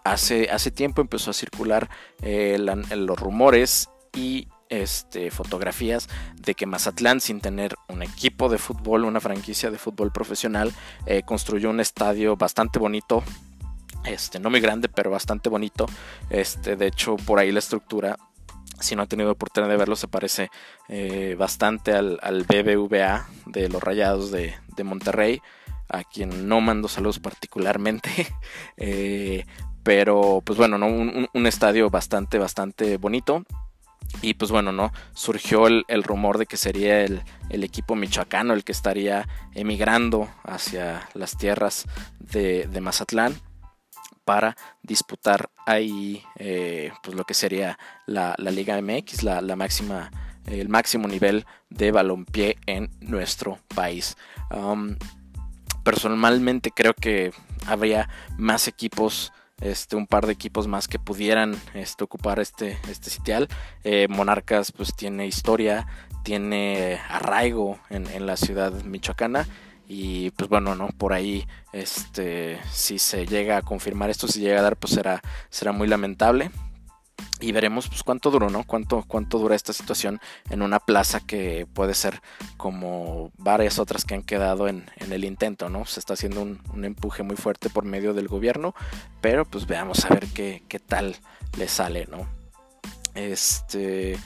hace, 0.04 0.50
hace, 0.50 0.70
tiempo 0.70 1.00
empezó 1.00 1.30
a 1.30 1.34
circular 1.34 1.88
eh, 2.20 2.58
los 2.58 3.18
rumores 3.18 3.88
y 4.14 4.48
este, 4.68 5.30
fotografías 5.30 6.08
de 6.36 6.54
que 6.54 6.66
Mazatlán, 6.66 7.20
sin 7.20 7.40
tener 7.40 7.74
un 7.88 8.02
equipo 8.02 8.48
de 8.48 8.58
fútbol, 8.58 9.04
una 9.04 9.20
franquicia 9.20 9.70
de 9.70 9.78
fútbol 9.78 10.12
profesional, 10.12 10.72
eh, 11.06 11.22
construyó 11.22 11.70
un 11.70 11.80
estadio 11.80 12.36
bastante 12.36 12.78
bonito. 12.78 13.22
Este, 14.04 14.38
no 14.38 14.50
muy 14.50 14.60
grande, 14.60 14.88
pero 14.88 15.10
bastante 15.10 15.48
bonito. 15.48 15.86
Este, 16.30 16.76
de 16.76 16.86
hecho, 16.86 17.16
por 17.16 17.38
ahí 17.38 17.52
la 17.52 17.58
estructura 17.58 18.16
si 18.80 18.94
no 18.94 19.02
han 19.02 19.08
tenido 19.08 19.32
oportunidad 19.32 19.70
de 19.70 19.76
verlo, 19.76 19.96
se 19.96 20.08
parece 20.08 20.50
eh, 20.88 21.34
bastante 21.38 21.92
al, 21.92 22.44
BBVA 22.48 23.28
de 23.46 23.68
los 23.68 23.82
Rayados 23.82 24.30
de, 24.30 24.54
Monterrey, 24.84 25.42
a 25.88 26.04
quien 26.04 26.48
no 26.48 26.60
mando 26.60 26.88
saludos 26.88 27.18
particularmente. 27.18 28.10
Eh, 28.76 29.44
pero, 29.82 30.42
pues 30.44 30.56
bueno, 30.58 30.78
¿no? 30.78 30.86
un, 30.86 31.28
un, 31.32 31.46
estadio 31.46 31.90
bastante, 31.90 32.38
bastante 32.38 32.96
bonito. 32.96 33.44
Y 34.22 34.34
pues 34.34 34.50
bueno, 34.50 34.72
¿no? 34.72 34.92
Surgió 35.14 35.66
el, 35.66 36.02
rumor 36.02 36.38
de 36.38 36.46
que 36.46 36.56
sería 36.56 37.02
el, 37.02 37.22
equipo 37.50 37.94
michoacano 37.94 38.52
el 38.54 38.64
que 38.64 38.72
estaría 38.72 39.28
emigrando 39.54 40.28
hacia 40.44 41.08
las 41.14 41.36
tierras 41.36 41.86
de, 42.18 42.68
Mazatlán 42.80 43.34
para 44.24 44.56
disputar 44.82 45.50
ahí 45.66 46.22
eh, 46.36 46.92
pues 47.02 47.16
lo 47.16 47.24
que 47.24 47.34
sería 47.34 47.78
la, 48.06 48.34
Liga 48.38 48.80
MX, 48.80 49.22
la, 49.22 49.56
máxima, 49.56 50.10
el 50.46 50.68
máximo 50.68 51.06
nivel 51.06 51.46
de 51.70 51.92
balompié 51.92 52.56
en 52.66 52.90
nuestro 53.00 53.58
país. 53.74 54.16
Um, 54.50 54.96
personalmente 55.84 56.70
creo 56.70 56.94
que 56.94 57.32
habría 57.66 58.08
más 58.36 58.68
equipos 58.68 59.32
este, 59.60 59.96
un 59.96 60.06
par 60.06 60.26
de 60.26 60.32
equipos 60.32 60.66
más 60.66 60.88
que 60.88 60.98
pudieran 60.98 61.60
este, 61.74 62.04
ocupar 62.04 62.38
este, 62.40 62.78
este 62.90 63.10
sitial. 63.10 63.48
Eh, 63.84 64.06
Monarcas 64.08 64.72
pues 64.72 64.94
tiene 64.94 65.26
historia, 65.26 65.86
tiene 66.22 67.00
arraigo 67.08 67.78
en, 67.90 68.26
la 68.26 68.36
ciudad 68.36 68.72
michoacana 68.84 69.46
y 69.86 70.30
pues 70.32 70.50
bueno, 70.50 70.74
¿no? 70.74 70.88
Por 70.88 71.12
ahí, 71.12 71.46
este, 71.72 72.58
si 72.70 72.98
se 72.98 73.26
llega 73.26 73.56
a 73.56 73.62
confirmar 73.62 74.10
esto, 74.10 74.28
si 74.28 74.40
llega 74.40 74.60
a 74.60 74.62
dar, 74.62 74.76
pues 74.76 74.92
será, 74.92 75.22
será 75.48 75.72
muy 75.72 75.88
lamentable 75.88 76.50
y 77.40 77.52
veremos 77.52 77.88
pues 77.88 78.02
cuánto 78.02 78.30
duró, 78.30 78.50
¿no? 78.50 78.64
Cuánto, 78.64 79.04
cuánto 79.06 79.38
dura 79.38 79.54
esta 79.54 79.72
situación 79.72 80.20
en 80.50 80.62
una 80.62 80.80
plaza 80.80 81.20
que 81.20 81.66
puede 81.72 81.94
ser 81.94 82.20
como 82.56 83.30
varias 83.38 83.78
otras 83.78 84.04
que 84.04 84.14
han 84.14 84.22
quedado 84.22 84.68
en, 84.68 84.90
el 84.98 85.24
intento, 85.24 85.68
¿no? 85.68 85.84
Se 85.84 86.00
está 86.00 86.14
haciendo 86.14 86.42
un, 86.42 86.60
un, 86.72 86.84
empuje 86.84 87.22
muy 87.22 87.36
fuerte 87.36 87.70
por 87.70 87.84
medio 87.84 88.12
del 88.14 88.28
gobierno, 88.28 88.74
pero 89.20 89.44
pues 89.44 89.66
veamos 89.66 90.04
a 90.04 90.08
ver 90.08 90.26
qué, 90.28 90.62
qué 90.68 90.78
tal 90.78 91.16
le 91.56 91.68
sale, 91.68 92.06
¿no? 92.10 92.26
Este... 93.14 94.18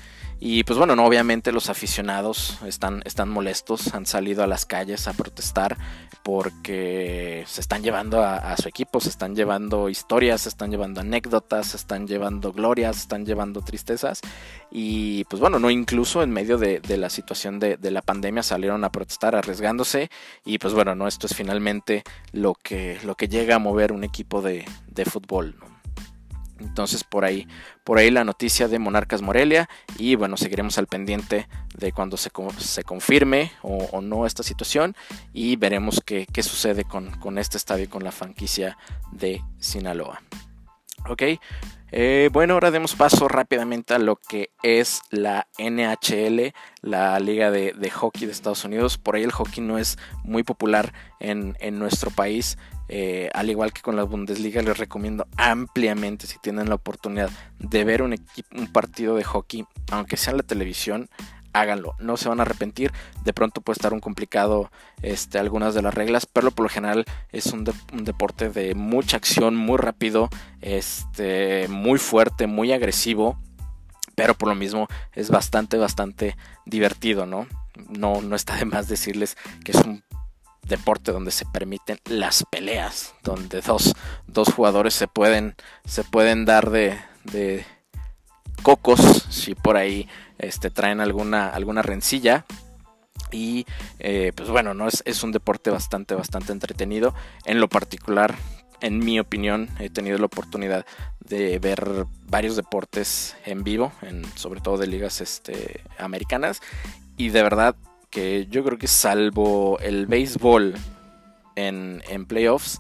Y 0.45 0.65
pues 0.65 0.77
bueno, 0.77 0.97
no, 0.97 1.07
obviamente 1.07 1.53
los 1.53 1.71
aficionados 1.71 2.59
están, 2.67 3.01
están 3.05 3.29
molestos, 3.29 3.95
han 3.95 4.07
salido 4.07 4.43
a 4.43 4.49
las 4.49 4.67
calles 4.67 5.07
a 5.07 5.13
protestar 5.13 5.77
porque 6.25 7.45
se 7.47 7.61
están 7.61 7.85
llevando 7.85 8.25
a, 8.25 8.57
su 8.57 8.69
equipo, 8.69 8.99
se 8.99 9.09
están 9.09 9.37
llevando 9.37 9.89
historias, 9.89 10.41
se 10.41 10.49
están 10.49 10.73
llevando 10.73 11.01
anécdotas, 11.01 11.69
se 11.69 11.77
están 11.77 12.09
llevando 12.09 12.53
glorias, 12.53 12.97
se 12.97 13.03
están 13.03 13.25
llevando 13.25 13.61
tristezas. 13.61 14.21
Y 14.69 15.23
pues 15.27 15.39
bueno, 15.39 15.61
no 15.61 15.71
incluso 15.71 16.25
en 16.25 16.33
medio 16.33 16.59
de, 16.59 16.81
la 16.89 17.09
situación 17.09 17.61
de, 17.61 17.79
la 17.93 18.03
pandemia 18.03 18.43
salieron 18.43 18.83
a 18.83 18.91
protestar 18.91 19.37
arriesgándose. 19.37 20.11
Y 20.45 20.59
pues 20.59 20.75
bueno, 20.75 20.97
no, 20.97 21.07
esto 21.07 21.29
es 21.29 21.37
finalmente 21.37 22.03
lo 22.33 22.55
que, 22.55 22.99
lo 23.05 23.15
que 23.15 23.29
llega 23.29 23.55
a 23.55 23.61
mover 23.61 23.93
un 23.93 24.03
equipo 24.03 24.43
de, 24.43 24.65
de 24.89 25.05
fútbol. 25.05 25.55
¿no? 25.61 25.72
Entonces 26.63 27.05
por 27.05 27.25
ahí, 27.25 27.47
por 27.85 27.99
ahí 27.99 28.11
la 28.11 28.25
noticia 28.25 28.69
de 28.69 28.79
Monarcas 28.79 29.23
Morelia 29.23 29.69
y 29.99 30.15
bueno, 30.15 30.37
seguiremos 30.37 30.79
al 30.79 30.87
pendiente 30.87 31.49
de 31.77 31.93
cuando 31.93 32.17
se, 32.17 32.31
se 32.59 32.85
confirme 32.85 33.53
o, 33.63 34.01
no 34.01 34.27
esta 34.27 34.43
situación 34.43 34.97
y 35.33 35.57
veremos 35.57 36.01
qué, 36.05 36.27
sucede 36.43 36.85
con, 36.85 37.11
con, 37.19 37.39
este 37.39 37.57
estadio, 37.57 37.89
con 37.89 38.05
la 38.05 38.13
franquicia 38.13 38.77
de 39.13 39.43
Sinaloa. 39.59 40.23
Ok, 41.09 41.23
eh, 41.95 42.31
bueno, 42.33 42.55
ahora 42.55 42.71
demos 42.71 42.95
paso 42.95 43.29
rápidamente 43.29 43.93
a 43.93 43.99
lo 43.99 44.17
que 44.17 44.51
es 44.63 45.03
la 45.11 45.47
NHL, 45.59 46.55
la 46.81 47.21
liga 47.21 47.51
de, 47.51 47.91
hockey 47.91 48.25
de 48.25 48.33
Estados 48.33 48.65
Unidos. 48.65 48.97
Por 48.97 49.17
ahí 49.17 49.23
el 49.23 49.31
hockey 49.31 49.63
no 49.63 49.77
es 49.77 49.99
muy 50.25 50.43
popular 50.43 50.95
en, 51.21 51.55
en 51.61 51.79
nuestro 51.79 52.11
país. 52.11 52.57
Eh, 52.89 53.31
al 53.33 53.49
igual 53.49 53.73
que 53.73 53.83
con 53.83 53.97
la 53.97 54.05
Bundesliga, 54.05 54.63
les 54.63 54.77
recomiendo 54.77 55.27
ampliamente 55.37 56.27
si 56.27 56.39
tienen 56.39 56.69
la 56.69 56.75
oportunidad 56.75 57.31
de 57.59 57.85
ver 57.85 58.03
un, 58.03 58.15
un 58.55 58.67
partido 58.73 59.17
de 59.17 59.25
hockey, 59.25 59.65
aunque 59.91 60.17
sea 60.17 60.33
en 60.33 60.39
la 60.39 60.43
televisión, 60.43 61.09
háganlo, 61.53 61.95
no 61.99 62.17
se 62.17 62.29
van 62.29 62.41
a 62.41 62.43
arrepentir. 62.43 62.93
De 63.25 63.33
pronto 63.33 63.61
puede 63.61 63.77
estar 63.77 63.93
un 63.93 64.01
complicado 64.01 64.71
este, 65.03 65.39
algunas 65.39 65.75
de 65.75 65.83
las 65.83 65.95
reglas, 65.95 66.27
pero 66.27 66.51
por 66.51 66.65
lo 66.65 66.69
general 66.69 67.05
es 67.31 67.47
un, 67.47 67.65
deporte 67.93 68.49
de 68.49 68.75
mucha 68.75 69.17
acción, 69.17 69.57
muy 69.57 69.79
rápido, 69.79 70.29
este, 70.61 71.69
muy 71.69 71.99
fuerte, 71.99 72.47
muy 72.47 72.73
agresivo, 72.73 73.39
pero 74.15 74.35
por 74.35 74.49
lo 74.49 74.55
mismo 74.55 74.89
es 75.13 75.31
bastante, 75.31 75.77
bastante 75.77 76.37
divertido, 76.67 77.27
¿no? 77.27 77.47
No, 77.89 78.21
no 78.21 78.37
está 78.37 78.57
de 78.57 78.65
más 78.65 78.89
decirles 78.89 79.37
que 79.65 79.73
es 79.73 79.79
un 79.79 80.03
deporte 80.67 81.13
donde 81.13 81.31
se 81.31 81.45
permiten 81.47 81.99
las 82.07 82.45
peleas, 82.51 83.15
donde 83.23 83.61
dos, 83.61 83.95
jugadores 84.55 84.95
se 84.95 85.09
pueden, 85.09 85.55
se 85.85 86.05
pueden 86.05 86.45
dar 86.45 86.71
de, 86.71 86.99
de 87.25 87.65
cocos 88.63 89.01
si 89.29 89.55
por 89.55 89.77
ahí 89.77 90.09
este, 90.39 90.71
traen 90.71 91.01
alguna, 91.01 91.49
alguna 91.49 91.83
rencilla. 91.83 92.45
Y 93.31 93.67
eh, 93.99 94.33
pues 94.37 94.51
bueno, 94.51 94.75
¿no? 94.75 94.89
Es, 94.89 95.03
es, 95.07 95.23
un 95.23 95.33
deporte 95.33 95.71
bastante, 95.71 96.15
bastante 96.15 96.53
entretenido. 96.53 97.15
En 97.47 97.61
lo 97.61 97.69
particular, 97.69 98.35
en 98.83 98.99
mi 98.99 99.19
opinión, 99.19 99.71
he 99.79 99.89
tenido 99.89 100.19
la 100.19 100.27
oportunidad 100.27 100.85
de 101.21 101.59
ver 101.59 102.07
varios 102.27 102.57
deportes 102.57 103.37
en 103.47 103.65
vivo, 103.65 103.93
en, 104.03 104.25
sobre 104.37 104.61
todo 104.61 104.77
de 104.77 104.87
ligas 104.87 105.23
este, 105.23 105.81
americanas. 105.99 106.61
Y 107.17 107.31
de 107.31 107.43
verdad 107.43 107.75
que 108.13 108.47
yo 108.49 108.63
creo 108.63 108.79
que 108.79 108.87
salvo 108.87 109.81
el 109.81 110.07
béisbol 110.07 110.75
en, 111.57 112.03
en 112.09 112.27
playoffs, 112.27 112.79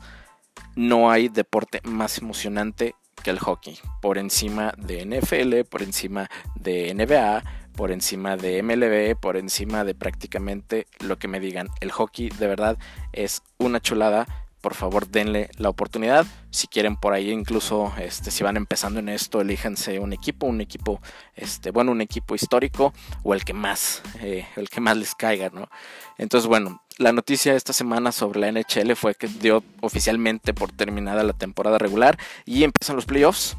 no 0.76 1.10
hay 1.10 1.28
deporte 1.28 1.80
más 1.82 2.18
emocionante 2.18 2.94
que 3.24 3.30
el 3.30 3.38
hockey. 3.38 3.78
Por 4.00 4.18
encima 4.18 4.74
de 4.76 5.04
NFL, 5.06 5.68
por 5.68 5.82
encima 5.82 6.28
de 6.54 6.94
NBA, 6.94 7.42
por 7.74 7.90
encima 7.90 8.36
de 8.36 8.62
MLB, 8.62 9.18
por 9.18 9.36
encima 9.36 9.84
de 9.84 9.94
prácticamente 9.94 10.86
lo 11.00 11.18
que 11.18 11.28
me 11.28 11.40
digan. 11.40 11.68
El 11.80 11.90
hockey 11.90 12.28
de 12.28 12.46
verdad 12.46 12.78
es 13.12 13.42
una 13.58 13.80
chulada 13.80 14.26
por 14.62 14.74
favor 14.74 15.08
denle 15.08 15.50
la 15.58 15.68
oportunidad. 15.68 16.24
Si 16.50 16.68
quieren 16.68 16.96
por 16.96 17.12
ahí 17.12 17.30
incluso, 17.30 17.92
este, 17.98 18.30
si 18.30 18.42
van 18.42 18.56
empezando 18.56 19.00
en 19.00 19.10
esto, 19.10 19.40
elíjanse 19.40 19.98
un 19.98 20.12
equipo, 20.12 20.46
un 20.46 20.60
equipo, 20.60 21.02
este, 21.34 21.70
bueno, 21.70 21.92
un 21.92 22.00
equipo 22.00 22.34
histórico 22.34 22.94
o 23.22 23.34
el 23.34 23.44
que 23.44 23.52
más, 23.52 24.02
eh, 24.20 24.46
el 24.56 24.70
que 24.70 24.80
más 24.80 24.96
les 24.96 25.14
caiga, 25.14 25.50
¿no? 25.50 25.68
Entonces, 26.16 26.46
bueno, 26.48 26.82
la 26.98 27.12
noticia 27.12 27.54
esta 27.54 27.72
semana 27.72 28.12
sobre 28.12 28.40
la 28.40 28.52
NHL 28.52 28.94
fue 28.94 29.14
que 29.14 29.26
dio 29.26 29.64
oficialmente 29.80 30.54
por 30.54 30.72
terminada 30.72 31.24
la 31.24 31.32
temporada 31.32 31.78
regular 31.78 32.18
y 32.44 32.64
empiezan 32.64 32.96
los 32.96 33.06
playoffs 33.06 33.56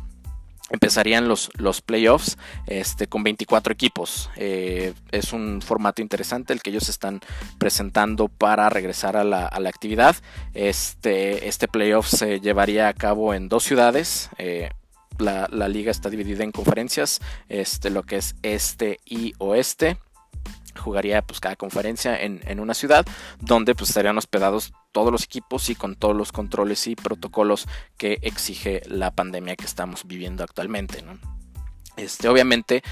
empezarían 0.74 1.28
los, 1.28 1.52
los 1.56 1.82
playoffs 1.82 2.38
este, 2.68 3.08
con 3.08 3.24
24 3.24 3.72
equipos. 3.72 4.30
Eh, 4.36 4.94
es 5.12 5.32
un 5.32 5.62
formato 5.62 6.02
interesante 6.02 6.52
el 6.52 6.62
que 6.62 6.72
ellos 6.72 6.90
están 6.90 7.22
presentando 7.60 8.28
para 8.28 8.70
regresar 8.70 9.16
a 9.16 9.24
la, 9.24 9.46
actividad. 9.68 10.16
Este, 10.54 11.48
este 11.48 11.68
playoff 11.68 12.08
se 12.08 12.42
llevaría 12.42 12.88
a 12.90 12.94
cabo 12.94 13.34
en 13.34 13.48
dos 13.50 13.64
ciudades. 13.64 14.30
Eh, 14.40 14.72
la, 15.20 15.48
liga 15.68 15.92
está 15.92 16.10
dividida 16.10 16.44
en 16.44 16.52
conferencias, 16.52 17.22
este, 17.50 17.92
lo 17.92 18.04
que 18.04 18.18
es 18.18 18.36
este 18.42 19.00
y 19.06 19.34
oeste 19.38 19.98
jugaría 20.78 21.22
pues 21.22 21.40
cada 21.40 21.56
conferencia 21.56 22.20
en, 22.20 22.42
en, 22.46 22.60
una 22.60 22.74
ciudad 22.74 23.06
donde 23.40 23.76
pues 23.76 23.90
estarían 23.90 24.18
hospedados 24.18 24.74
todos 24.92 25.12
los 25.12 25.24
equipos 25.24 25.70
y 25.70 25.76
con 25.76 25.96
todos 25.96 26.16
los 26.16 26.32
controles 26.32 26.88
y 26.88 26.96
protocolos 26.96 27.68
que 27.98 28.20
exige 28.22 28.82
la 28.88 29.12
pandemia 29.12 29.56
que 29.56 29.66
estamos 29.66 30.06
viviendo 30.06 30.44
actualmente. 30.44 31.04
Este, 31.96 32.28
obviamente, 32.28 32.84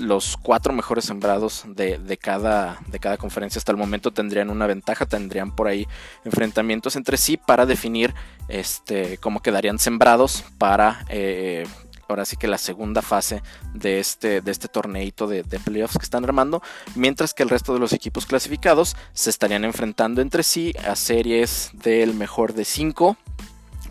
los 0.00 0.36
cuatro 0.36 0.72
mejores 0.72 1.04
sembrados 1.04 1.64
de, 1.68 2.18
cada, 2.20 2.80
de 2.88 2.98
cada 2.98 3.16
conferencia 3.16 3.60
hasta 3.60 3.70
el 3.70 3.78
momento 3.78 4.10
tendrían 4.12 4.50
una 4.50 4.66
ventaja, 4.66 5.06
tendrían 5.06 5.54
por 5.54 5.68
ahí 5.68 5.86
enfrentamientos 6.24 6.96
entre 6.96 7.16
sí 7.16 7.36
para 7.36 7.64
definir 7.64 8.12
este, 8.48 9.18
cómo 9.18 9.40
quedarían 9.40 9.78
sembrados 9.78 10.44
para 10.58 11.04
eh, 11.10 11.64
ahora 12.08 12.24
sí 12.24 12.36
que 12.36 12.46
la 12.46 12.58
segunda 12.58 13.02
fase 13.02 13.42
de 13.72 13.98
este, 14.00 14.40
de 14.40 14.50
este 14.50 14.68
torneito 14.68 15.26
de, 15.26 15.44
playoffs 15.64 15.98
que 15.98 16.04
están 16.04 16.24
armando, 16.24 16.62
mientras 16.94 17.34
que 17.34 17.42
el 17.42 17.48
resto 17.48 17.72
de 17.72 17.80
los 17.80 17.92
equipos 17.92 18.26
clasificados 18.26 18.96
se 19.12 19.30
estarían 19.30 19.64
enfrentando 19.64 20.20
entre 20.20 20.42
sí 20.42 20.74
a 20.86 20.96
series 20.96 21.70
del 21.72 22.14
mejor 22.14 22.54
de 22.54 22.64
5 22.64 23.16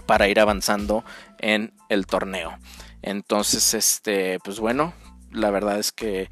para 0.05 0.27
ir 0.27 0.39
avanzando 0.39 1.03
en 1.39 1.73
el 1.89 2.05
torneo. 2.05 2.57
Entonces, 3.01 3.73
este, 3.73 4.39
pues 4.43 4.59
bueno, 4.59 4.93
la 5.31 5.49
verdad 5.51 5.79
es 5.79 5.91
que 5.91 6.29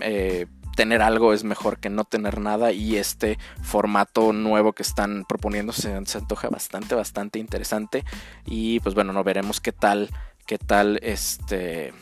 eh, 0.00 0.46
tener 0.74 1.02
algo 1.02 1.32
es 1.32 1.44
mejor 1.44 1.78
que 1.78 1.90
no 1.90 2.04
tener 2.04 2.40
nada 2.40 2.72
y 2.72 2.96
este 2.96 3.38
formato 3.62 4.32
nuevo 4.32 4.72
que 4.72 4.82
están 4.82 5.24
proponiendo 5.28 5.72
se, 5.72 6.04
se 6.06 6.18
antoja 6.18 6.48
bastante, 6.48 6.94
bastante 6.94 7.38
interesante 7.38 8.04
y 8.46 8.80
pues 8.80 8.94
bueno, 8.94 9.12
no 9.12 9.22
veremos 9.24 9.60
qué 9.60 9.72
tal 9.72 10.10
qué 10.46 10.58
tal 10.58 10.98
este 11.02 11.92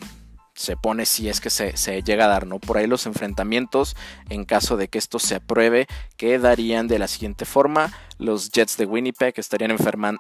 se 0.61 0.77
pone 0.77 1.07
si 1.07 1.31
es 1.31 1.41
que 1.41 1.49
se, 1.49 2.03
llega 2.03 2.27
a 2.27 2.29
dar, 2.29 2.47
¿no? 2.47 2.59
Por 2.59 2.77
ahí 2.77 2.87
los 2.87 3.07
enfrentamientos, 3.07 3.97
en 4.29 4.45
caso 4.45 4.77
de 4.77 4.89
que 4.89 4.99
esto 4.99 5.19
se 5.19 5.37
apruebe, 5.37 5.87
quedarían 6.19 6.87
de 6.87 6.99
la 6.99 7.09
siguiente 7.09 7.47
forma. 7.47 7.91
Los 8.19 8.51
Jets 8.51 8.77
de 8.77 8.85
Winnipeg 8.85 9.33
estarían 9.39 9.75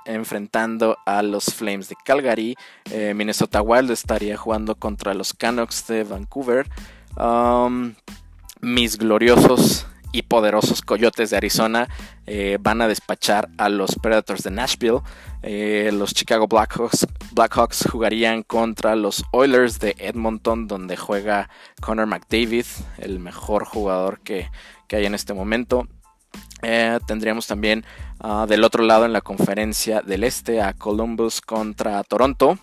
enfrentando 0.07 0.97
a 1.05 1.23
los 1.23 1.45
Flames 1.45 1.91
de 1.91 1.97
Calgary. 2.07 2.57
Eh, 2.91 3.13
Minnesota 3.15 3.61
Wild 3.61 3.91
estaría 3.91 4.39
jugando 4.39 4.77
contra 4.77 5.13
los 5.13 5.35
Canucks 5.35 5.87
de 5.89 6.05
Vancouver. 6.05 6.67
Mis 8.63 8.97
gloriosos 8.97 9.87
y 10.13 10.23
poderosos 10.23 10.83
Coyotes 10.83 11.31
de 11.31 11.37
Arizona 11.37 11.89
eh, 12.27 12.59
van 12.61 12.83
a 12.83 12.89
despachar 12.89 13.49
a 13.59 13.69
los 13.69 13.97
Predators 13.97 14.43
de 14.43 14.51
Nashville. 14.51 15.01
Eh, 15.43 15.91
los 15.93 16.15
Chicago 16.15 16.47
Blackhawks, 16.47 17.07
Blackhawks 17.33 17.89
jugarían 17.91 18.43
contra 18.43 18.97
los 18.97 19.25
Oilers 19.33 19.79
de 19.79 19.97
Edmonton, 19.99 20.69
donde 20.69 20.97
juega 20.97 21.49
Connor 21.81 22.07
McDavid, 22.07 22.67
el 22.99 23.19
mejor 23.19 23.65
jugador 23.65 24.21
que, 24.21 24.49
hay 24.91 25.07
en 25.07 25.15
este 25.15 25.35
momento. 25.35 25.87
Eh, 26.63 26.99
tendríamos 27.07 27.47
también 27.47 27.85
ah, 28.21 28.47
del 28.49 28.65
otro 28.65 28.85
lado 28.85 29.05
en 29.05 29.13
la 29.13 29.23
conferencia 29.23 30.03
del 30.03 30.25
este 30.25 30.61
a 30.61 30.75
Columbus 30.75 31.41
contra 31.41 32.03
Toronto 32.05 32.59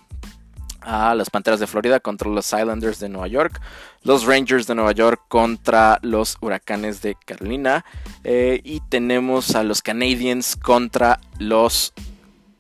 a 0.87 1.13
las 1.13 1.29
Panteras 1.29 1.59
de 1.59 1.67
Florida 1.67 1.99
contra 1.99 2.29
los 2.29 2.47
Islanders 2.53 2.99
de 2.99 3.09
Nueva 3.09 3.27
York, 3.27 3.61
los 4.03 4.25
Rangers 4.25 4.65
de 4.67 4.75
Nueva 4.75 4.93
York 4.93 5.21
contra 5.27 5.99
los 6.01 6.37
Huracanes 6.39 7.01
de 7.01 7.15
Carolina 7.15 7.83
eh, 8.23 8.61
y 8.63 8.79
tenemos 8.79 9.55
a 9.55 9.63
los 9.63 9.81
Canadiens 9.81 10.55
contra 10.55 11.19
los 11.39 11.93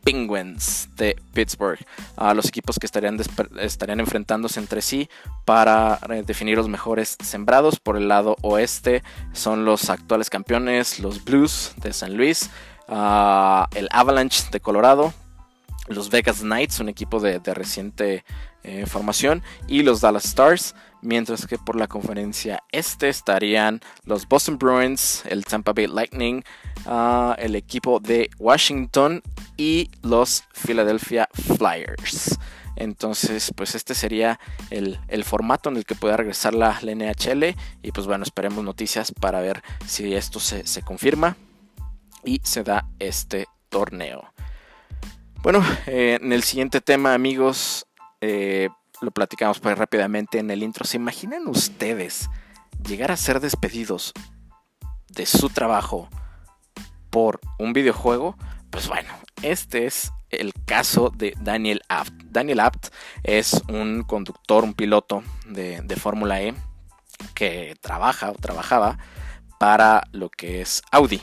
Penguins 0.03 0.89
de 0.95 1.17
Pittsburgh, 1.33 1.79
a 2.15 2.33
los 2.33 2.47
equipos 2.47 2.79
que 2.79 2.85
estarían, 2.85 3.17
estarían 3.59 3.99
enfrentándose 3.99 4.59
entre 4.59 4.81
sí 4.81 5.09
para 5.43 5.99
eh, 6.09 6.23
definir 6.25 6.57
los 6.57 6.69
mejores 6.69 7.17
sembrados. 7.21 7.79
Por 7.79 7.97
el 7.97 8.07
lado 8.07 8.37
oeste 8.41 9.03
son 9.33 9.65
los 9.65 9.89
actuales 9.89 10.29
campeones, 10.29 10.99
los 10.99 11.23
Blues 11.25 11.73
de 11.77 11.91
San 11.91 12.15
Luis, 12.15 12.49
ah, 12.87 13.67
el 13.75 13.89
Avalanche 13.91 14.45
de 14.49 14.61
Colorado, 14.61 15.13
los 15.87 16.09
Vegas 16.09 16.41
Knights, 16.41 16.79
un 16.79 16.89
equipo 16.89 17.19
de, 17.19 17.39
reciente 17.39 18.23
eh, 18.63 18.85
formación, 18.85 19.43
y 19.67 19.83
los 19.83 20.01
Dallas 20.01 20.25
Stars, 20.25 20.75
mientras 21.01 21.47
que 21.47 21.57
por 21.57 21.75
la 21.75 21.87
conferencia 21.87 22.63
este 22.71 23.09
estarían 23.09 23.79
los 24.03 24.27
Boston 24.27 24.57
Bruins, 24.57 25.23
el 25.25 25.45
Tampa 25.45 25.73
Bay 25.73 25.87
Lightning, 25.87 26.43
ah, 26.85 27.35
el 27.39 27.55
equipo 27.55 27.99
de 27.99 28.29
Washington 28.39 29.21
y 29.55 29.89
los 30.01 30.43
Philadelphia 30.53 31.29
Flyers. 31.33 32.37
Entonces, 32.77 33.51
pues 33.55 33.73
este 33.73 33.95
sería 33.95 34.39
el, 34.69 34.99
formato 35.23 35.69
en 35.69 35.77
el 35.77 35.85
que 35.85 35.95
pueda 35.95 36.15
regresar 36.15 36.53
la, 36.53 36.79
NHL. 36.79 37.55
Y 37.81 37.91
pues 37.91 38.05
bueno, 38.05 38.23
esperemos 38.23 38.63
noticias 38.63 39.11
para 39.11 39.41
ver 39.41 39.63
si 39.87 40.13
esto 40.13 40.39
se, 40.39 40.65
se 40.67 40.83
confirma 40.83 41.35
y 42.23 42.39
se 42.43 42.63
da 42.63 42.87
este 42.99 43.47
torneo. 43.69 44.31
Bueno, 45.47 45.63
eh, 45.85 46.19
en 46.21 46.33
el 46.33 46.43
siguiente 46.43 46.81
tema, 46.81 47.13
amigos, 47.13 47.87
eh, 48.19 48.67
lo 48.99 49.11
platicamos 49.11 49.61
pues 49.61 49.77
rápidamente 49.77 50.39
en 50.39 50.51
el 50.51 50.61
intro. 50.61 50.83
¿Se 50.83 50.97
imaginan 50.97 51.47
ustedes 51.47 52.29
llegar 52.85 53.13
a 53.13 53.15
ser 53.15 53.39
despedidos 53.39 54.11
de 55.07 55.25
su 55.25 55.47
trabajo 55.47 56.09
por 57.09 57.39
un 57.59 57.71
videojuego? 57.71 58.35
Pues 58.69 58.89
bueno, 58.89 59.07
este 59.41 59.85
es 59.85 60.11
el 60.31 60.51
caso 60.65 61.13
de 61.15 61.33
Daniel 61.39 61.81
Abt. 61.87 62.23
Daniel 62.25 62.59
Abt 62.59 62.87
es 63.23 63.61
un 63.69 64.03
conductor, 64.03 64.65
un 64.65 64.73
piloto 64.73 65.23
de, 65.45 65.79
de 65.81 65.95
Fórmula 65.95 66.41
E 66.41 66.55
que 67.35 67.77
trabaja 67.79 68.31
o 68.31 68.35
trabajaba 68.35 68.97
para 69.57 70.09
lo 70.11 70.27
que 70.27 70.59
es 70.59 70.81
Audi. 70.91 71.21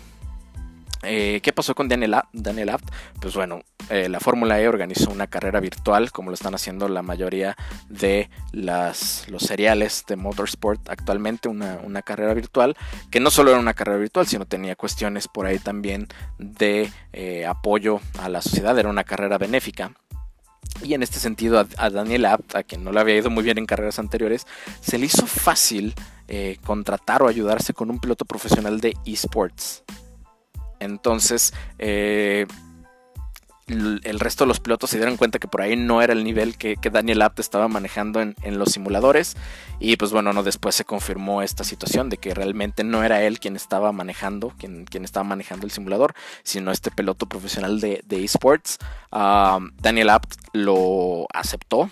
Eh, 1.06 1.40
¿Qué 1.42 1.52
pasó 1.52 1.74
con 1.74 1.88
Daniel, 1.88 2.16
Daniel 2.32 2.70
Abt? 2.70 2.90
Pues 3.20 3.34
bueno, 3.34 3.62
eh, 3.90 4.08
la 4.08 4.20
Fórmula 4.20 4.60
E 4.60 4.68
organizó 4.68 5.10
una 5.10 5.26
carrera 5.26 5.60
virtual, 5.60 6.10
como 6.12 6.30
lo 6.30 6.34
están 6.34 6.54
haciendo 6.54 6.88
la 6.88 7.02
mayoría 7.02 7.56
de 7.88 8.30
los 8.52 9.42
seriales 9.42 10.04
de 10.06 10.16
Motorsport 10.16 10.88
actualmente, 10.88 11.48
una, 11.48 12.02
carrera 12.02 12.34
virtual, 12.34 12.76
que 13.10 13.20
no 13.20 13.30
solo 13.30 13.50
era 13.50 13.60
una 13.60 13.74
carrera 13.74 13.98
virtual, 13.98 14.26
sino 14.26 14.46
tenía 14.46 14.76
cuestiones 14.76 15.28
por 15.28 15.46
ahí 15.46 15.58
también 15.58 16.08
de 16.38 16.90
eh, 17.12 17.46
apoyo 17.46 18.00
a 18.18 18.28
la 18.28 18.42
sociedad, 18.42 18.78
era 18.78 18.88
una 18.88 19.04
carrera 19.04 19.38
benéfica. 19.38 19.92
Y 20.82 20.94
en 20.94 21.02
este 21.02 21.18
sentido, 21.18 21.64
a, 21.76 21.90
Daniel 21.90 22.24
Abt, 22.24 22.56
a 22.56 22.62
quien 22.62 22.82
no 22.82 22.90
le 22.90 23.00
había 23.00 23.16
ido 23.16 23.30
muy 23.30 23.44
bien 23.44 23.58
en 23.58 23.66
carreras 23.66 23.98
anteriores, 23.98 24.46
se 24.80 24.98
le 24.98 25.06
hizo 25.06 25.26
fácil 25.26 25.94
contratar 26.64 27.22
o 27.22 27.28
ayudarse 27.28 27.74
con 27.74 27.90
un 27.90 28.00
piloto 28.00 28.24
profesional 28.24 28.80
de 28.80 28.96
esports. 29.04 29.84
Entonces, 30.84 31.52
eh, 31.78 32.46
el 33.66 34.20
resto 34.20 34.44
de 34.44 34.48
los 34.48 34.60
pilotos 34.60 34.90
se 34.90 34.98
dieron 34.98 35.16
cuenta 35.16 35.38
que 35.38 35.48
por 35.48 35.62
ahí 35.62 35.74
no 35.74 36.02
era 36.02 36.12
el 36.12 36.22
nivel 36.22 36.58
que, 36.58 36.76
Daniel 36.92 37.22
Abt 37.22 37.40
estaba 37.40 37.66
manejando 37.66 38.20
en, 38.20 38.34
los 38.58 38.72
simuladores. 38.72 39.36
Y 39.80 39.96
pues 39.96 40.12
bueno, 40.12 40.32
no, 40.32 40.42
después 40.42 40.74
se 40.74 40.84
confirmó 40.84 41.40
esta 41.40 41.64
situación 41.64 42.10
de 42.10 42.18
que 42.18 42.34
realmente 42.34 42.84
no 42.84 43.02
era 43.02 43.22
él 43.22 43.40
quien 43.40 43.56
estaba 43.56 43.90
manejando, 43.92 44.52
quien, 44.58 44.86
estaba 45.02 45.24
manejando 45.24 45.64
el 45.64 45.72
simulador, 45.72 46.14
sino 46.42 46.70
este 46.72 46.90
piloto 46.90 47.26
profesional 47.26 47.80
de, 47.80 48.02
esports. 48.10 48.78
Ah, 49.10 49.58
Daniel 49.80 50.10
Abt 50.10 50.34
lo 50.52 51.26
aceptó, 51.32 51.90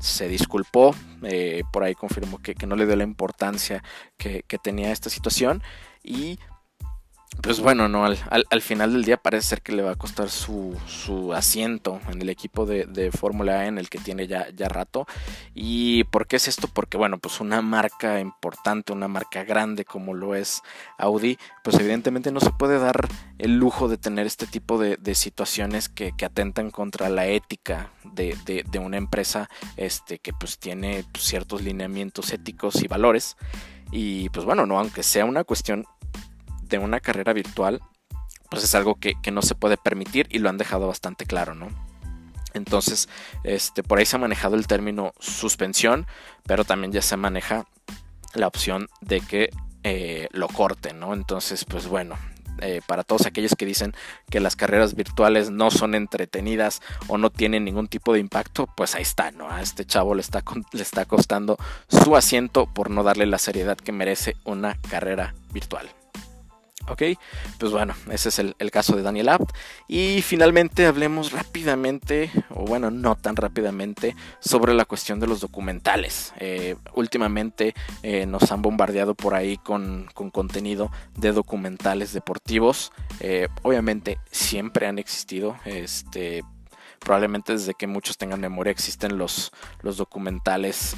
se 0.00 0.26
disculpó, 0.28 0.94
eh, 1.22 1.64
por 1.70 1.84
ahí 1.84 1.94
confirmó 1.94 2.38
que, 2.38 2.54
no 2.66 2.76
le 2.76 2.86
dio 2.86 2.96
la 2.96 3.04
importancia 3.04 3.82
que, 4.16 4.42
que 4.48 4.56
tenía 4.56 4.90
esta 4.90 5.10
situación. 5.10 5.62
Y 6.02 6.38
pues 7.42 7.60
bueno, 7.60 7.88
no, 7.88 8.04
al, 8.04 8.18
al, 8.28 8.62
final 8.62 8.92
del 8.92 9.04
día 9.04 9.16
parece 9.16 9.48
ser 9.48 9.62
que 9.62 9.72
le 9.72 9.82
va 9.82 9.92
a 9.92 9.96
costar 9.96 10.28
su, 10.28 10.76
su 10.86 11.32
asiento 11.32 12.00
en 12.10 12.20
el 12.20 12.28
equipo 12.28 12.66
de, 12.66 12.86
de 12.86 13.10
Fórmula 13.10 13.64
E 13.64 13.68
en 13.68 13.78
el 13.78 13.88
que 13.88 13.98
tiene 13.98 14.26
ya, 14.26 14.48
ya 14.50 14.68
rato. 14.68 15.06
¿Y 15.54 16.04
por 16.04 16.26
qué 16.26 16.36
es 16.36 16.48
esto? 16.48 16.68
Porque 16.68 16.96
bueno, 16.96 17.18
pues 17.18 17.40
una 17.40 17.62
marca 17.62 18.20
importante, 18.20 18.92
una 18.92 19.08
marca 19.08 19.44
grande 19.44 19.84
como 19.84 20.14
lo 20.14 20.34
es 20.34 20.62
Audi, 20.98 21.38
pues 21.64 21.78
evidentemente 21.78 22.32
no 22.32 22.40
se 22.40 22.50
puede 22.50 22.78
dar 22.78 23.08
el 23.38 23.56
lujo 23.56 23.88
de 23.88 23.96
tener 23.96 24.26
este 24.26 24.46
tipo 24.46 24.78
de, 24.78 24.96
de 24.96 25.14
situaciones 25.14 25.88
que, 25.88 26.12
que, 26.16 26.24
atentan 26.24 26.70
contra 26.70 27.08
la 27.08 27.26
ética 27.26 27.90
de, 28.04 28.36
de, 28.44 28.64
de, 28.70 28.78
una 28.78 28.98
empresa 28.98 29.48
este, 29.76 30.18
que 30.18 30.32
pues 30.32 30.58
tiene 30.58 31.04
ciertos 31.18 31.62
lineamientos 31.62 32.32
éticos 32.32 32.82
y 32.82 32.88
valores. 32.88 33.36
Y 33.90 34.28
pues 34.28 34.44
bueno, 34.44 34.66
no, 34.66 34.78
aunque 34.78 35.02
sea 35.02 35.24
una 35.24 35.44
cuestión 35.44 35.86
de 36.70 36.78
una 36.78 37.00
carrera 37.00 37.32
virtual, 37.32 37.80
pues 38.50 38.64
es 38.64 38.74
algo 38.74 38.96
que, 38.96 39.14
no 39.30 39.42
se 39.42 39.54
puede 39.54 39.76
permitir 39.76 40.26
y 40.30 40.38
lo 40.38 40.48
han 40.48 40.58
dejado 40.58 40.88
bastante 40.88 41.26
claro, 41.26 41.54
¿no? 41.54 41.68
Entonces, 42.52 43.08
este, 43.44 43.82
por 43.82 43.98
ahí 43.98 44.06
se 44.06 44.16
ha 44.16 44.18
manejado 44.18 44.56
el 44.56 44.66
término 44.66 45.12
suspensión, 45.20 46.06
pero 46.46 46.64
también 46.64 46.92
ya 46.92 47.02
se 47.02 47.16
maneja 47.16 47.66
la 48.34 48.48
opción 48.48 48.88
de 49.00 49.20
que 49.20 49.50
eh, 49.84 50.28
lo 50.32 50.48
corten, 50.48 50.98
¿no? 50.98 51.14
Entonces, 51.14 51.64
pues 51.64 51.86
bueno, 51.86 52.16
eh, 52.60 52.80
para 52.86 53.04
todos 53.04 53.26
aquellos 53.26 53.54
que 53.54 53.66
dicen 53.66 53.94
que 54.28 54.40
las 54.40 54.56
carreras 54.56 54.94
virtuales 54.94 55.50
no 55.50 55.70
son 55.70 55.94
entretenidas 55.94 56.82
o 57.06 57.18
no 57.18 57.30
tienen 57.30 57.64
ningún 57.64 57.86
tipo 57.88 58.12
de 58.12 58.18
impacto, 58.18 58.68
pues 58.76 58.94
ahí 58.94 59.02
está, 59.02 59.30
¿no? 59.30 59.48
A 59.50 59.62
este 59.62 59.84
chavo 59.84 60.14
le 60.14 60.20
está, 60.20 60.42
le 60.72 60.82
está 60.82 61.04
costando 61.04 61.56
su 61.88 62.16
asiento 62.16 62.66
por 62.66 62.90
no 62.90 63.02
darle 63.02 63.26
la 63.26 63.38
seriedad 63.38 63.76
que 63.76 63.92
merece 63.92 64.36
una 64.44 64.76
carrera 64.90 65.34
virtual. 65.52 65.88
Ok, 66.88 67.02
pues 67.58 67.72
bueno, 67.72 67.94
ese 68.10 68.30
es 68.30 68.38
el, 68.38 68.70
caso 68.70 68.96
de 68.96 69.02
Daniel 69.02 69.28
Abt. 69.28 69.52
Y 69.86 70.22
finalmente 70.22 70.86
hablemos 70.86 71.30
rápidamente, 71.30 72.30
o 72.50 72.64
bueno, 72.64 72.90
no 72.90 73.16
tan 73.16 73.36
rápidamente, 73.36 74.16
sobre 74.40 74.74
la 74.74 74.84
cuestión 74.84 75.20
de 75.20 75.26
los 75.26 75.40
documentales. 75.40 76.32
Eh, 76.38 76.76
últimamente 76.94 77.74
eh, 78.02 78.26
nos 78.26 78.50
han 78.50 78.62
bombardeado 78.62 79.14
por 79.14 79.34
ahí 79.34 79.56
con, 79.58 80.08
contenido 80.14 80.90
de 81.16 81.32
documentales 81.32 82.12
deportivos. 82.12 82.92
Eh, 83.20 83.48
obviamente 83.62 84.18
siempre 84.30 84.86
han 84.86 84.98
existido. 84.98 85.56
Este, 85.64 86.42
probablemente 86.98 87.52
desde 87.52 87.74
que 87.74 87.86
muchos 87.86 88.18
tengan 88.18 88.40
memoria 88.40 88.72
existen 88.72 89.16
los, 89.16 89.52
los 89.82 89.96
documentales 89.96 90.96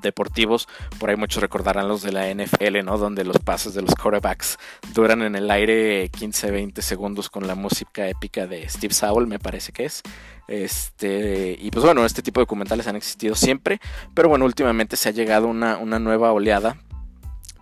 deportivos, 0.00 0.68
por 0.98 1.10
ahí 1.10 1.16
muchos 1.16 1.42
recordarán 1.42 1.88
los 1.88 2.02
de 2.02 2.12
la 2.12 2.32
NFL, 2.32 2.84
¿no? 2.84 2.98
Donde 2.98 3.24
los 3.24 3.38
pases 3.38 3.74
de 3.74 3.82
los 3.82 3.94
quarterbacks 3.94 4.58
duran 4.94 5.22
en 5.22 5.36
el 5.36 5.50
aire 5.50 6.10
15-20 6.10 6.80
segundos 6.80 7.30
con 7.30 7.46
la 7.46 7.54
música 7.54 8.08
épica 8.08 8.46
de 8.46 8.68
Steve 8.68 8.94
Sowell, 8.94 9.26
me 9.26 9.38
parece 9.38 9.72
que 9.72 9.84
es. 9.84 10.02
Este, 10.48 11.58
y 11.60 11.70
pues 11.70 11.84
bueno, 11.84 12.04
este 12.06 12.22
tipo 12.22 12.40
de 12.40 12.42
documentales 12.42 12.86
han 12.86 12.96
existido 12.96 13.34
siempre, 13.34 13.80
pero 14.14 14.28
bueno, 14.28 14.46
últimamente 14.46 14.96
se 14.96 15.10
ha 15.10 15.12
llegado 15.12 15.46
una, 15.46 15.76
una 15.76 15.98
nueva 15.98 16.32
oleada 16.32 16.78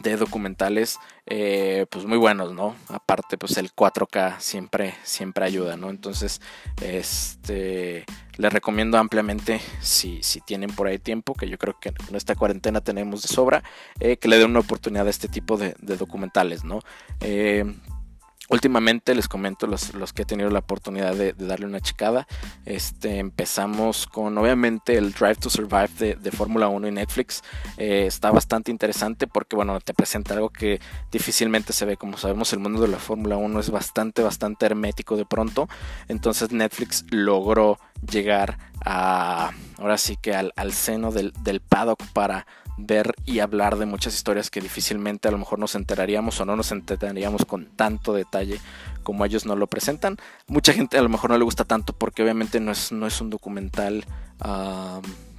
de 0.00 0.16
documentales 0.16 0.98
eh, 1.28 1.86
pues 1.90 2.04
muy 2.04 2.18
buenos, 2.18 2.52
¿no? 2.52 2.76
Aparte 2.88 3.36
pues 3.36 3.56
el 3.56 3.74
4K 3.74 4.38
siempre, 4.38 4.94
siempre 5.02 5.44
ayuda, 5.44 5.76
¿no? 5.76 5.90
Entonces, 5.90 6.40
este, 6.80 8.04
les 8.36 8.52
recomiendo 8.52 8.96
ampliamente 8.96 9.60
si, 9.80 10.22
si 10.22 10.40
tienen 10.40 10.70
por 10.70 10.86
ahí 10.86 10.98
tiempo, 10.98 11.34
que 11.34 11.48
yo 11.48 11.58
creo 11.58 11.78
que 11.80 11.88
en 12.08 12.14
esta 12.14 12.36
cuarentena 12.36 12.80
tenemos 12.80 13.22
de 13.22 13.28
sobra, 13.28 13.64
eh, 13.98 14.18
que 14.18 14.28
le 14.28 14.38
den 14.38 14.50
una 14.50 14.60
oportunidad 14.60 15.08
a 15.08 15.10
este 15.10 15.26
tipo 15.26 15.56
de, 15.56 15.74
documentales, 15.80 16.62
¿no? 16.62 16.80
Eh, 17.20 17.64
Últimamente 18.48 19.14
les 19.14 19.26
comento 19.26 19.66
los, 19.66 19.92
los, 19.94 20.12
que 20.12 20.22
he 20.22 20.24
tenido 20.24 20.50
la 20.50 20.60
oportunidad 20.60 21.14
de, 21.14 21.32
darle 21.32 21.66
una 21.66 21.80
checada. 21.80 22.28
Este, 22.64 23.18
empezamos 23.18 24.06
con 24.06 24.38
obviamente 24.38 24.96
el 24.96 25.12
Drive 25.12 25.36
to 25.36 25.50
Survive 25.50 25.88
de, 25.98 26.14
de 26.14 26.30
Fórmula 26.30 26.68
1 26.68 26.86
y 26.86 26.92
Netflix. 26.92 27.42
Eh, 27.76 28.04
está 28.06 28.30
bastante 28.30 28.70
interesante 28.70 29.26
porque 29.26 29.56
bueno, 29.56 29.80
te 29.80 29.94
presenta 29.94 30.34
algo 30.34 30.50
que 30.50 30.80
difícilmente 31.10 31.72
se 31.72 31.86
ve. 31.86 31.96
Como 31.96 32.18
sabemos, 32.18 32.52
el 32.52 32.60
mundo 32.60 32.80
de 32.80 32.88
la 32.88 32.98
Fórmula 32.98 33.36
1 33.36 33.58
es 33.58 33.70
bastante, 33.70 34.22
bastante 34.22 34.66
hermético 34.66 35.16
de 35.16 35.26
pronto. 35.26 35.68
Entonces 36.06 36.52
Netflix 36.52 37.04
logró 37.10 37.80
llegar 38.08 38.58
a, 38.84 39.50
ahora 39.78 39.98
sí 39.98 40.16
que 40.16 40.36
al, 40.36 40.52
al 40.54 40.72
seno 40.72 41.10
del, 41.10 41.32
del 41.42 41.60
paddock 41.60 42.00
para 42.12 42.46
ver 42.76 43.14
y 43.24 43.40
hablar 43.40 43.76
de 43.76 43.86
muchas 43.86 44.14
historias 44.14 44.50
que 44.50 44.60
difícilmente 44.60 45.28
a 45.28 45.30
lo 45.30 45.38
mejor 45.38 45.58
nos 45.58 45.74
enteraríamos 45.74 46.40
o 46.40 46.44
no 46.44 46.56
nos 46.56 46.72
enteraríamos 46.72 47.44
con 47.44 47.66
tanto 47.76 48.12
detalle 48.12 48.60
como 49.02 49.24
ellos 49.24 49.46
nos 49.46 49.58
lo 49.58 49.66
presentan. 49.66 50.16
Mucha 50.46 50.72
gente 50.72 50.98
a 50.98 51.02
lo 51.02 51.08
mejor 51.08 51.30
no 51.30 51.38
le 51.38 51.44
gusta 51.44 51.64
tanto 51.64 51.92
porque 51.92 52.22
obviamente 52.22 52.60
no 52.60 52.72
es, 52.72 52.92
no 52.92 53.06
es 53.06 53.20
un 53.20 53.30
documental 53.30 54.04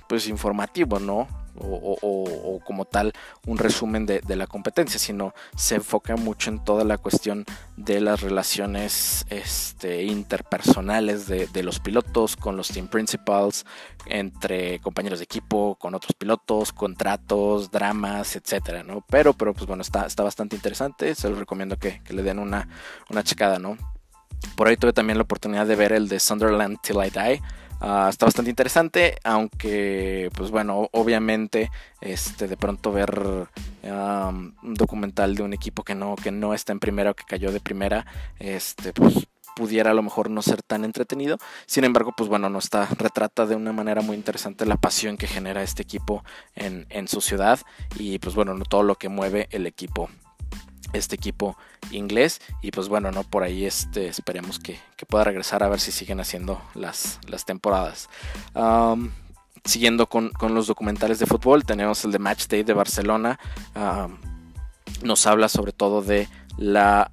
pues 0.08 0.28
informativo, 0.28 1.00
¿no? 1.00 1.28
o, 1.60 2.62
como 2.65 2.86
tal 2.86 3.13
un 3.46 3.58
resumen 3.58 4.06
de, 4.06 4.22
la 4.36 4.48
competencia, 4.48 5.00
sino 5.00 5.34
se 5.56 5.76
enfoca 5.76 6.15
mucho 6.15 6.50
en 6.50 6.63
toda 6.63 6.84
la 6.84 6.98
cuestión 6.98 7.46
de 7.76 8.02
las 8.02 8.22
relaciones 8.22 9.26
este, 9.30 10.04
interpersonales 10.04 11.28
de, 11.28 11.63
los 11.63 11.80
pilotos 11.80 12.36
con 12.36 12.56
los 12.56 12.70
team 12.70 12.88
principals, 12.88 13.65
entre 14.06 14.80
compañeros 14.80 15.20
de 15.20 15.26
equipo, 15.26 15.76
con 15.76 15.96
otros 15.96 16.13
pilotos, 16.13 16.72
contratos, 16.72 17.72
dramas, 17.72 18.36
etcétera, 18.36 18.84
¿no? 18.84 19.04
Pero, 19.10 19.34
pero 19.34 19.54
pues 19.54 19.65
bueno, 19.65 19.82
está, 19.82 20.06
está 20.06 20.24
bastante 20.24 20.56
interesante, 20.56 21.13
se 21.15 21.30
los 21.30 21.39
recomiendo 21.39 21.78
que, 21.78 22.02
le 22.10 22.24
den 22.24 22.39
una, 22.39 22.70
una 23.10 23.24
checada, 23.24 23.60
¿no? 23.60 23.78
Por 24.56 24.67
ahí 24.67 24.78
tuve 24.78 24.93
también 24.93 25.17
la 25.17 25.24
oportunidad 25.24 25.65
de 25.65 25.76
ver 25.76 25.91
el 25.91 26.08
de 26.08 26.20
Sunderland 26.20 26.80
Till 26.82 26.98
I 26.98 27.10
Die. 27.10 27.41
Ah, 27.79 28.07
está 28.09 28.25
bastante 28.25 28.49
interesante, 28.49 29.17
aunque, 29.23 30.31
pues 30.35 30.49
bueno, 30.51 30.89
obviamente, 30.93 31.69
este, 32.01 32.47
de 32.47 32.57
pronto 32.57 32.91
ver 32.91 33.47
un 33.83 34.73
documental 34.73 35.35
de 35.35 35.43
un 35.43 35.53
equipo 35.53 35.83
que 35.83 35.95
no, 35.95 36.15
que 36.15 36.31
no 36.31 36.53
está 36.53 36.73
en 36.73 36.79
primera 36.79 37.11
o 37.11 37.15
que 37.15 37.23
cayó 37.23 37.51
de 37.51 37.59
primera, 37.59 38.05
este, 38.39 38.93
pues 38.93 39.27
pudiera 39.55 39.91
a 39.91 39.93
lo 39.93 40.03
mejor 40.03 40.29
no 40.29 40.41
ser 40.41 40.61
tan 40.61 40.85
entretenido. 40.85 41.37
Sin 41.65 41.83
embargo, 41.83 42.13
pues 42.15 42.29
bueno, 42.29 42.49
no 42.49 42.59
está, 42.59 42.87
retrata 42.97 43.45
de 43.45 43.55
una 43.55 43.73
manera 43.73 44.01
muy 44.01 44.15
interesante 44.15 44.65
la 44.65 44.77
pasión 44.77 45.17
que 45.17 45.27
genera 45.27 45.63
este 45.63 45.81
equipo 45.83 46.23
en, 46.55 46.85
en 46.89 47.07
su 47.07 47.21
ciudad 47.21 47.59
y 47.97 48.19
pues 48.19 48.35
bueno, 48.35 48.55
todo 48.69 48.83
lo 48.83 48.95
que 48.95 49.09
mueve 49.09 49.47
el 49.51 49.65
equipo 49.65 50.09
este 50.93 51.15
equipo 51.15 51.58
inglés. 51.91 52.41
Y 52.62 52.71
pues 52.71 52.88
bueno 52.88 53.12
no 53.12 53.23
por 53.23 53.43
ahí 53.43 53.65
este 53.65 54.08
esperemos 54.08 54.60
que, 54.60 54.80
pueda 55.08 55.23
regresar 55.23 55.63
a 55.63 55.69
ver 55.69 55.80
si 55.80 55.91
siguen 55.91 56.19
haciendo 56.19 56.62
las, 56.73 57.19
las 57.28 57.45
temporadas. 57.45 58.10
Siguiendo 59.63 60.08
con, 60.08 60.32
los 60.41 60.67
documentales 60.67 61.19
de 61.19 61.26
fútbol 61.26 61.65
tenemos 61.65 62.06
el 62.06 62.12
de 62.12 62.19
Match 62.19 62.47
Day 62.47 62.63
de 62.63 62.73
Barcelona. 62.73 63.39
Nos 65.04 65.28
habla 65.28 65.50
sobre 65.50 65.73
todo 65.73 66.02
de 66.02 66.28
la 66.58 67.12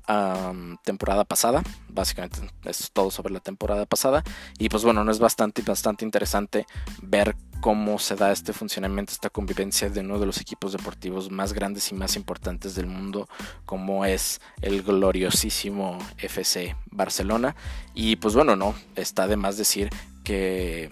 temporada 0.85 1.25
pasada. 1.25 1.63
Básicamente 1.89 2.41
es 2.65 2.91
todo 2.93 3.11
sobre 3.11 3.33
la 3.33 3.41
temporada 3.41 3.87
pasada. 3.87 4.25
Y 4.59 4.69
pues 4.69 4.85
bueno, 4.85 5.05
no 5.05 5.13
es 5.13 5.19
bastante, 5.19 5.63
bastante 5.63 6.05
interesante 6.05 6.67
ver 7.03 7.37
cómo 7.61 7.99
se 7.99 8.17
da 8.17 8.33
este 8.33 8.53
funcionamiento, 8.53 9.13
esta 9.13 9.31
convivencia 9.31 9.89
de 9.89 10.01
uno 10.01 10.19
de 10.19 10.27
los 10.27 10.41
equipos 10.41 10.73
deportivos 10.73 11.31
más 11.31 11.53
grandes 11.53 11.91
y 11.93 11.95
más 11.95 12.17
importantes 12.17 12.75
del 12.75 12.87
mundo, 12.87 13.29
como 13.65 14.05
es 14.05 14.41
el 14.61 14.83
gloriosísimo 14.83 15.99
FC 16.19 16.77
Barcelona. 16.91 17.57
Y 17.95 18.17
pues 18.17 18.35
bueno, 18.35 18.57
no, 18.57 18.75
está 18.97 19.27
de 19.27 19.37
más 19.37 19.57
decir 19.57 19.91
que 20.25 20.91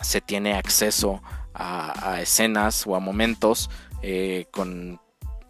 se 0.00 0.20
tiene 0.20 0.54
acceso 0.54 1.22
a, 1.52 2.20
escenas 2.20 2.86
o 2.86 2.96
a 2.96 3.00
momentos 3.00 3.70
eh, 4.02 4.46
con 4.50 5.00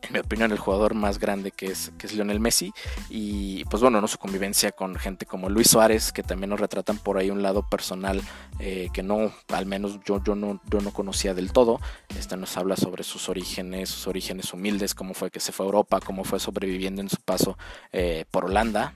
en 0.06 0.12
mi 0.12 0.18
opinión, 0.18 0.52
el 0.52 0.58
jugador 0.58 0.94
más 0.94 1.18
grande 1.18 1.50
que 1.50 1.66
es, 1.66 1.92
que 1.98 2.06
es 2.06 2.14
Lionel 2.14 2.40
Messi. 2.40 2.72
Y 3.10 3.64
pues 3.66 3.82
bueno, 3.82 4.00
¿no? 4.00 4.08
su 4.08 4.18
convivencia 4.18 4.72
con 4.72 4.96
gente 4.96 5.26
como 5.26 5.48
Luis 5.48 5.68
Suárez, 5.68 6.12
que 6.12 6.22
también 6.22 6.50
nos 6.50 6.60
retratan 6.60 6.98
por 6.98 7.18
ahí 7.18 7.30
un 7.30 7.42
lado 7.42 7.68
personal 7.68 8.22
eh, 8.58 8.88
que 8.92 9.02
no, 9.02 9.32
al 9.48 9.66
menos 9.66 9.98
yo, 10.04 10.22
yo, 10.22 10.34
no, 10.34 10.60
yo 10.70 10.80
no 10.80 10.92
conocía 10.92 11.34
del 11.34 11.52
todo. 11.52 11.80
Este 12.18 12.36
nos 12.36 12.56
habla 12.56 12.76
sobre 12.76 13.04
sus 13.04 13.28
orígenes, 13.28 13.90
sus 13.90 14.06
orígenes 14.06 14.52
humildes, 14.52 14.94
cómo 14.94 15.14
fue 15.14 15.30
que 15.30 15.40
se 15.40 15.52
fue 15.52 15.64
a 15.64 15.68
Europa, 15.68 16.00
cómo 16.00 16.24
fue 16.24 16.40
sobreviviendo 16.40 17.02
en 17.02 17.08
su 17.08 17.18
paso 17.18 17.58
eh, 17.92 18.24
por 18.30 18.46
Holanda, 18.46 18.92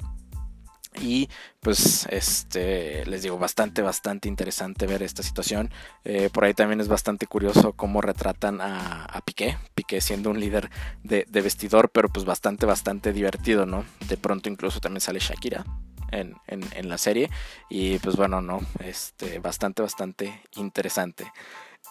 y 0.98 1.28
pues 1.60 2.06
este 2.10 3.04
les 3.06 3.22
digo 3.22 3.38
bastante 3.38 3.82
bastante 3.82 4.28
interesante 4.28 4.86
ver 4.86 5.02
esta 5.02 5.22
situación. 5.22 5.70
Eh, 6.04 6.30
por 6.32 6.44
ahí 6.44 6.54
también 6.54 6.80
es 6.80 6.88
bastante 6.88 7.26
curioso 7.26 7.72
cómo 7.74 8.00
retratan 8.00 8.60
a, 8.60 9.20
Piqué. 9.24 9.58
Piqué 9.74 10.00
siendo 10.00 10.30
un 10.30 10.40
líder 10.40 10.70
de, 11.02 11.24
vestidor 11.30 11.90
pero 11.90 12.08
pues 12.08 12.24
bastante 12.24 12.66
bastante 12.66 13.12
divertido 13.12 13.66
no 13.66 13.84
de 14.08 14.16
pronto 14.16 14.48
incluso 14.48 14.80
también 14.80 15.00
sale 15.00 15.20
Shakira 15.20 15.64
en, 16.10 16.34
en, 16.48 16.88
la 16.88 16.98
serie 16.98 17.30
y 17.68 17.98
pues 17.98 18.16
bueno 18.16 18.40
no 18.40 18.60
este 18.80 19.38
bastante 19.38 19.82
bastante 19.82 20.42
interesante 20.56 21.30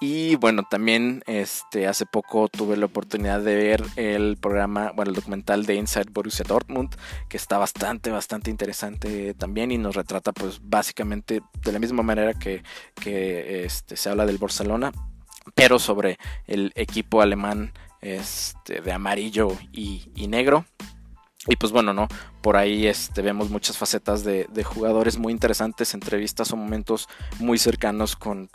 Y 0.02 0.36
bueno, 0.38 0.64
también 0.70 1.24
este, 1.28 1.86
hace 1.88 2.06
poco 2.06 2.48
tuve 2.48 2.78
la 2.78 2.86
oportunidad 2.86 3.42
de 3.42 3.56
ver 3.56 3.84
el 3.98 4.38
programa, 4.38 4.94
bueno, 4.96 5.10
el 5.10 5.16
documental 5.16 5.66
de 5.66 5.76
Inside 5.76 6.12
Borussia 6.12 6.46
Dortmund, 6.48 6.96
que 7.28 7.36
está 7.36 7.58
bastante, 7.58 8.10
bastante 8.10 8.50
interesante 8.50 9.34
también 9.34 9.72
y 9.72 9.78
nos 9.78 9.96
retrata 9.96 10.32
pues 10.32 10.62
básicamente 10.64 11.42
de 11.64 11.72
la 11.74 11.80
misma 11.80 12.02
manera 12.02 12.34
que, 12.34 12.64
que 12.96 13.66
este, 13.66 13.98
se 13.98 14.10
habla 14.10 14.26
del 14.26 14.38
Barcelona, 14.38 14.94
pero 15.54 15.80
sobre 15.80 16.18
el 16.48 16.72
equipo 16.76 17.22
alemán 17.22 17.74
este, 18.02 18.80
de 18.80 18.92
amarillo 18.94 19.50
y, 19.74 20.28
negro. 20.28 20.66
Y 21.48 21.56
pues 21.56 21.72
bueno, 21.72 21.94
¿no? 21.94 22.08
Por 22.42 22.58
ahí 22.58 22.88
este, 22.88 23.22
vemos 23.22 23.50
muchas 23.50 23.78
facetas 23.78 24.24
de, 24.24 24.48
jugadores 24.64 25.18
muy 25.18 25.34
interesantes, 25.34 25.94
entrevistas 25.94 26.52
o 26.52 26.56
momentos 26.56 27.10
muy 27.40 27.58
cercanos 27.58 28.16
con, 28.16 28.50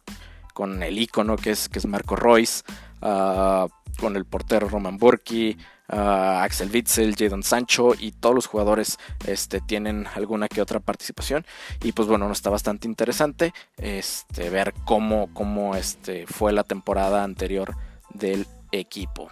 con 0.55 0.83
el 0.83 0.99
icono 0.99 1.37
que 1.37 1.51
es, 1.51 1.69
que 1.69 1.79
es 1.79 1.87
Marco 1.87 2.17
Royce, 2.17 2.63
ah, 3.03 3.67
con 4.01 4.17
el 4.17 4.25
portero 4.25 4.69
Roman 4.69 4.97
Burki, 4.97 5.59
ah, 5.89 6.43
Axel 6.43 6.71
Witzel, 6.73 7.15
Jadon 7.17 7.43
Sancho 7.43 7.95
y 7.99 8.13
todos 8.13 8.35
los 8.35 8.47
jugadores 8.47 8.99
este, 9.27 9.61
tienen 9.61 10.07
alguna 10.15 10.49
que 10.49 10.63
otra 10.63 10.81
participación. 10.81 11.45
Y 11.83 11.93
pues 11.93 12.09
bueno, 12.09 12.31
está 12.33 12.49
bastante 12.49 12.89
interesante 12.89 13.53
este, 13.77 14.49
ver 14.49 14.73
cómo, 14.87 15.29
cómo 15.35 15.77
este, 15.77 16.27
fue 16.27 16.53
la 16.53 16.65
temporada 16.65 17.23
anterior 17.23 17.77
del 18.15 18.47
equipo. 18.73 19.29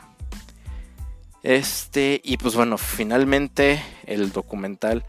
Este, 1.43 2.21
y 2.23 2.37
pues 2.37 2.55
bueno, 2.55 2.79
finalmente 2.79 3.83
el 4.07 4.31
documental 4.31 5.05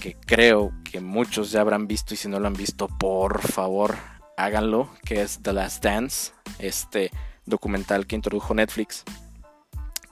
que 0.00 0.14
creo 0.14 0.72
que 0.90 1.00
muchos 1.00 1.50
ya 1.50 1.60
habrán 1.60 1.86
visto 1.86 2.14
y 2.14 2.16
si 2.16 2.28
no 2.28 2.40
lo 2.40 2.46
han 2.46 2.54
visto, 2.54 2.88
por 2.88 3.40
favor, 3.40 3.96
háganlo, 4.36 4.90
que 5.04 5.22
es 5.22 5.40
The 5.42 5.52
Last 5.52 5.84
Dance, 5.84 6.32
este 6.58 7.10
documental 7.46 8.06
que 8.06 8.16
introdujo 8.16 8.54
Netflix, 8.54 9.04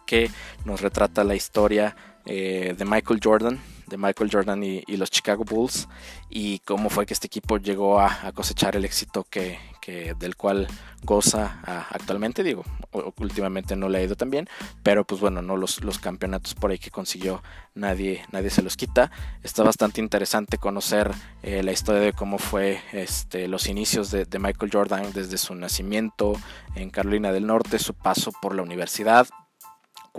que 0.07 0.31
nos 0.65 0.81
retrata 0.81 1.25
la 1.25 1.35
historia 1.35 1.97
eh, 2.27 2.75
de 2.77 2.85
Michael 2.85 3.21
Jordan, 3.23 3.61
de 3.91 3.99
Michael 3.99 4.31
Jordan 4.33 4.63
y, 4.63 4.97
los 4.97 5.11
Chicago 5.11 5.45
Bulls, 5.45 5.89
y 6.31 6.61
cómo 6.61 6.89
fue 6.89 7.05
que 7.05 7.13
este 7.13 7.27
equipo 7.27 7.59
llegó 7.59 8.01
a, 8.01 8.33
cosechar 8.33 8.77
el 8.77 8.85
éxito 8.85 9.27
que, 9.29 9.59
del 10.19 10.37
cual 10.37 10.69
goza 11.03 11.61
actualmente, 11.91 12.45
digo, 12.45 12.65
últimamente 13.17 13.75
no 13.75 13.89
le 13.89 13.99
ha 13.99 14.03
ido 14.03 14.15
tan 14.15 14.31
bien, 14.31 14.49
pero 14.85 15.05
pues 15.05 15.21
bueno, 15.21 15.43
no 15.43 15.57
los, 15.57 15.83
los 15.83 15.99
campeonatos 15.99 16.55
por 16.55 16.71
ahí 16.71 16.79
que 16.79 16.91
consiguió 16.91 17.43
nadie, 17.75 18.25
nadie 18.31 18.51
se 18.51 18.63
los 18.63 18.77
quita. 18.77 19.11
Está 19.43 19.65
bastante 19.65 20.01
interesante 20.01 20.59
conocer 20.59 21.11
eh, 21.43 21.63
la 21.65 21.73
historia 21.73 22.01
de 22.01 22.13
cómo 22.13 22.39
fue 22.39 22.81
este, 22.93 23.49
los 23.49 23.67
inicios 23.67 24.13
de, 24.13 24.27
de 24.27 24.39
Michael 24.39 24.71
Jordan 24.73 25.13
desde 25.13 25.39
su 25.39 25.55
nacimiento 25.57 26.35
en 26.77 26.91
Carolina 26.91 27.33
del 27.33 27.47
Norte, 27.47 27.81
su 27.81 27.95
paso 27.95 28.31
por 28.41 28.55
la 28.55 28.63
universidad, 28.63 29.27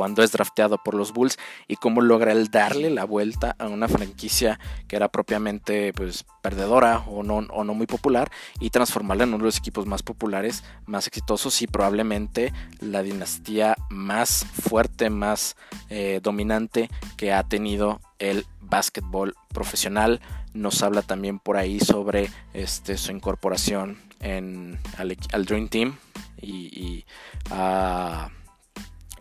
cuando 0.02 0.24
es 0.24 0.32
drafteado 0.32 0.80
por 0.80 0.96
los 0.96 1.14
Bulls 1.14 1.38
y 1.68 1.76
cómo 1.76 2.02
logra 2.02 2.32
el 2.32 2.50
darle 2.50 2.90
la 2.90 3.06
vuelta 3.06 3.56
a 3.60 3.68
una 3.68 3.88
franquicia 3.88 4.60
que 4.88 4.96
era 4.96 5.10
propiamente 5.10 5.94
pues 5.94 6.26
perdedora 6.42 7.04
o 7.06 7.22
no, 7.22 7.36
o 7.36 7.64
no 7.64 7.76
muy 7.76 7.86
popular 7.86 8.32
y 8.60 8.72
transformarla 8.72 9.26
en 9.26 9.30
uno 9.30 9.38
de 9.38 9.44
los 9.44 9.60
equipos 9.60 9.86
más 9.86 10.02
populares, 10.02 10.64
más 10.88 11.06
exitosos 11.06 11.62
y 11.62 11.68
probablemente 11.68 12.52
la 12.80 13.04
dinastía 13.04 13.76
más 13.92 14.44
fuerte, 14.44 15.12
más 15.12 15.56
eh, 15.92 16.20
dominante 16.24 16.90
que 17.16 17.32
ha 17.32 17.44
tenido 17.44 18.02
el 18.18 18.48
básquetbol 18.60 19.36
profesional. 19.54 20.20
Nos 20.56 20.82
habla 20.82 21.04
también 21.04 21.38
por 21.38 21.58
ahí 21.58 21.80
sobre 21.80 22.32
este, 22.56 22.98
su 22.98 23.12
incorporación 23.12 24.00
en, 24.20 24.80
al, 24.98 25.46
Dream 25.46 25.70
Team 25.70 25.96
y, 26.42 27.06
a 27.52 28.32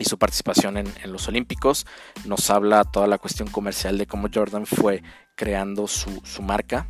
y 0.00 0.06
su 0.06 0.18
participación 0.18 0.78
en, 0.78 0.92
los 1.04 1.28
Olímpicos. 1.28 1.86
Nos 2.24 2.50
habla 2.50 2.84
toda 2.84 3.06
la 3.06 3.18
cuestión 3.18 3.48
comercial 3.48 3.98
de 3.98 4.06
cómo 4.06 4.28
Jordan 4.32 4.66
fue 4.66 5.02
creando 5.36 5.86
su, 5.86 6.20
marca. 6.42 6.88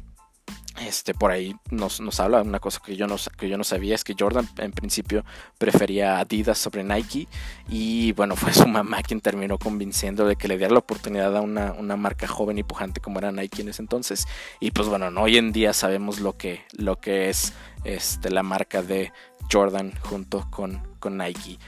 Este, 0.87 1.13
por 1.13 1.33
ahí 1.33 1.55
nos, 1.71 2.01
nos, 2.01 2.21
habla 2.21 2.41
una 2.41 2.61
cosa 2.61 2.81
que 2.83 2.97
yo, 2.97 3.07
no, 3.07 3.17
que 3.37 3.49
yo 3.49 3.59
no 3.59 3.65
sabía, 3.65 3.95
es 3.95 4.05
que 4.05 4.15
Jordan 4.19 4.49
en 4.59 4.71
principio 4.71 5.25
prefería 5.59 6.21
Adidas 6.21 6.57
sobre 6.57 6.85
Nike 6.85 7.27
y 7.69 8.13
bueno, 8.13 8.37
fue 8.37 8.55
su 8.55 8.67
mamá 8.67 9.03
quien 9.03 9.21
terminó 9.21 9.59
convenciendo 9.59 10.25
de 10.25 10.37
que 10.37 10.49
le 10.49 10.57
diera 10.57 10.73
la 10.73 10.79
oportunidad 10.79 11.37
a 11.37 11.43
una, 11.43 11.97
marca 11.97 12.27
joven 12.29 12.57
y 12.57 12.63
pujante 12.63 13.01
como 13.01 13.19
era 13.19 13.31
Nike 13.31 13.61
en 13.61 13.69
ese 13.69 13.83
entonces 13.83 14.27
y 14.59 14.71
pues 14.71 14.89
bueno, 14.89 15.09
hoy 15.21 15.37
en 15.37 15.53
día 15.53 15.75
sabemos 15.75 16.21
lo 16.21 16.39
que, 16.39 16.65
lo 16.73 16.99
que 16.99 17.29
es 17.29 17.53
este, 17.85 18.31
la 18.31 18.45
marca 18.45 18.81
de 18.81 19.13
Jordan 19.53 19.93
junto 20.01 20.49
con, 20.51 20.97
con 20.99 21.19
Nike. 21.19 21.59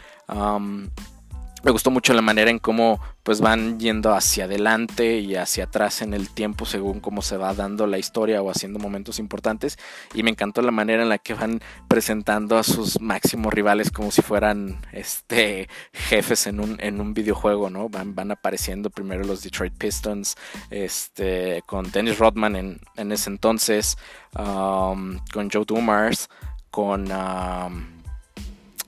Me 1.62 1.70
gustó 1.70 1.90
mucho 1.90 2.12
la 2.12 2.22
manera 2.22 2.51
en 2.51 2.59
cómo 2.59 3.01
pues 3.22 3.40
van 3.40 3.79
yendo 3.79 4.12
hacia 4.14 4.44
adelante 4.44 5.18
y 5.18 5.37
hacia 5.37 5.64
atrás 5.64 6.03
en 6.03 6.12
el 6.12 6.29
tiempo 6.29 6.66
según 6.66 7.01
cómo 7.01 7.22
se 7.22 7.37
va 7.37 7.55
dando 7.55 7.87
la 7.87 7.98
historia 7.98 8.42
o 8.42 8.51
haciendo 8.51 8.81
momentos 8.81 9.18
importantes. 9.18 9.79
Y 10.12 10.22
me 10.22 10.31
encantó 10.31 10.61
la 10.62 10.72
manera 10.72 11.03
en 11.03 11.09
la 11.09 11.18
que 11.18 11.35
van 11.35 11.61
presentando 11.88 12.59
a 12.59 12.64
sus 12.64 13.01
máximos 13.01 13.55
rivales 13.55 13.90
como 13.90 14.11
si 14.11 14.22
fueran 14.22 14.85
este 14.92 15.68
jefes 15.92 16.46
en 16.46 16.59
un, 16.59 16.77
en 16.81 17.01
un 17.01 17.14
videojuego 17.14 17.70
no 17.70 17.88
van, 17.88 18.14
van 18.14 18.33
apareciendo 18.33 18.90
primero 18.90 19.25
los 19.25 19.42
Detroit 19.42 19.75
Pistons 19.75 20.37
este 20.70 21.62
con 21.66 21.90
Dennis 21.90 22.18
Rodman 22.18 22.57
en, 22.57 22.81
en 22.96 23.12
ese 23.12 23.31
entonces 23.31 23.96
um, 24.37 25.18
con 25.33 25.51
Joe 25.51 25.64
Dumars 25.66 26.29
con 26.70 27.11
um, 27.12 28.01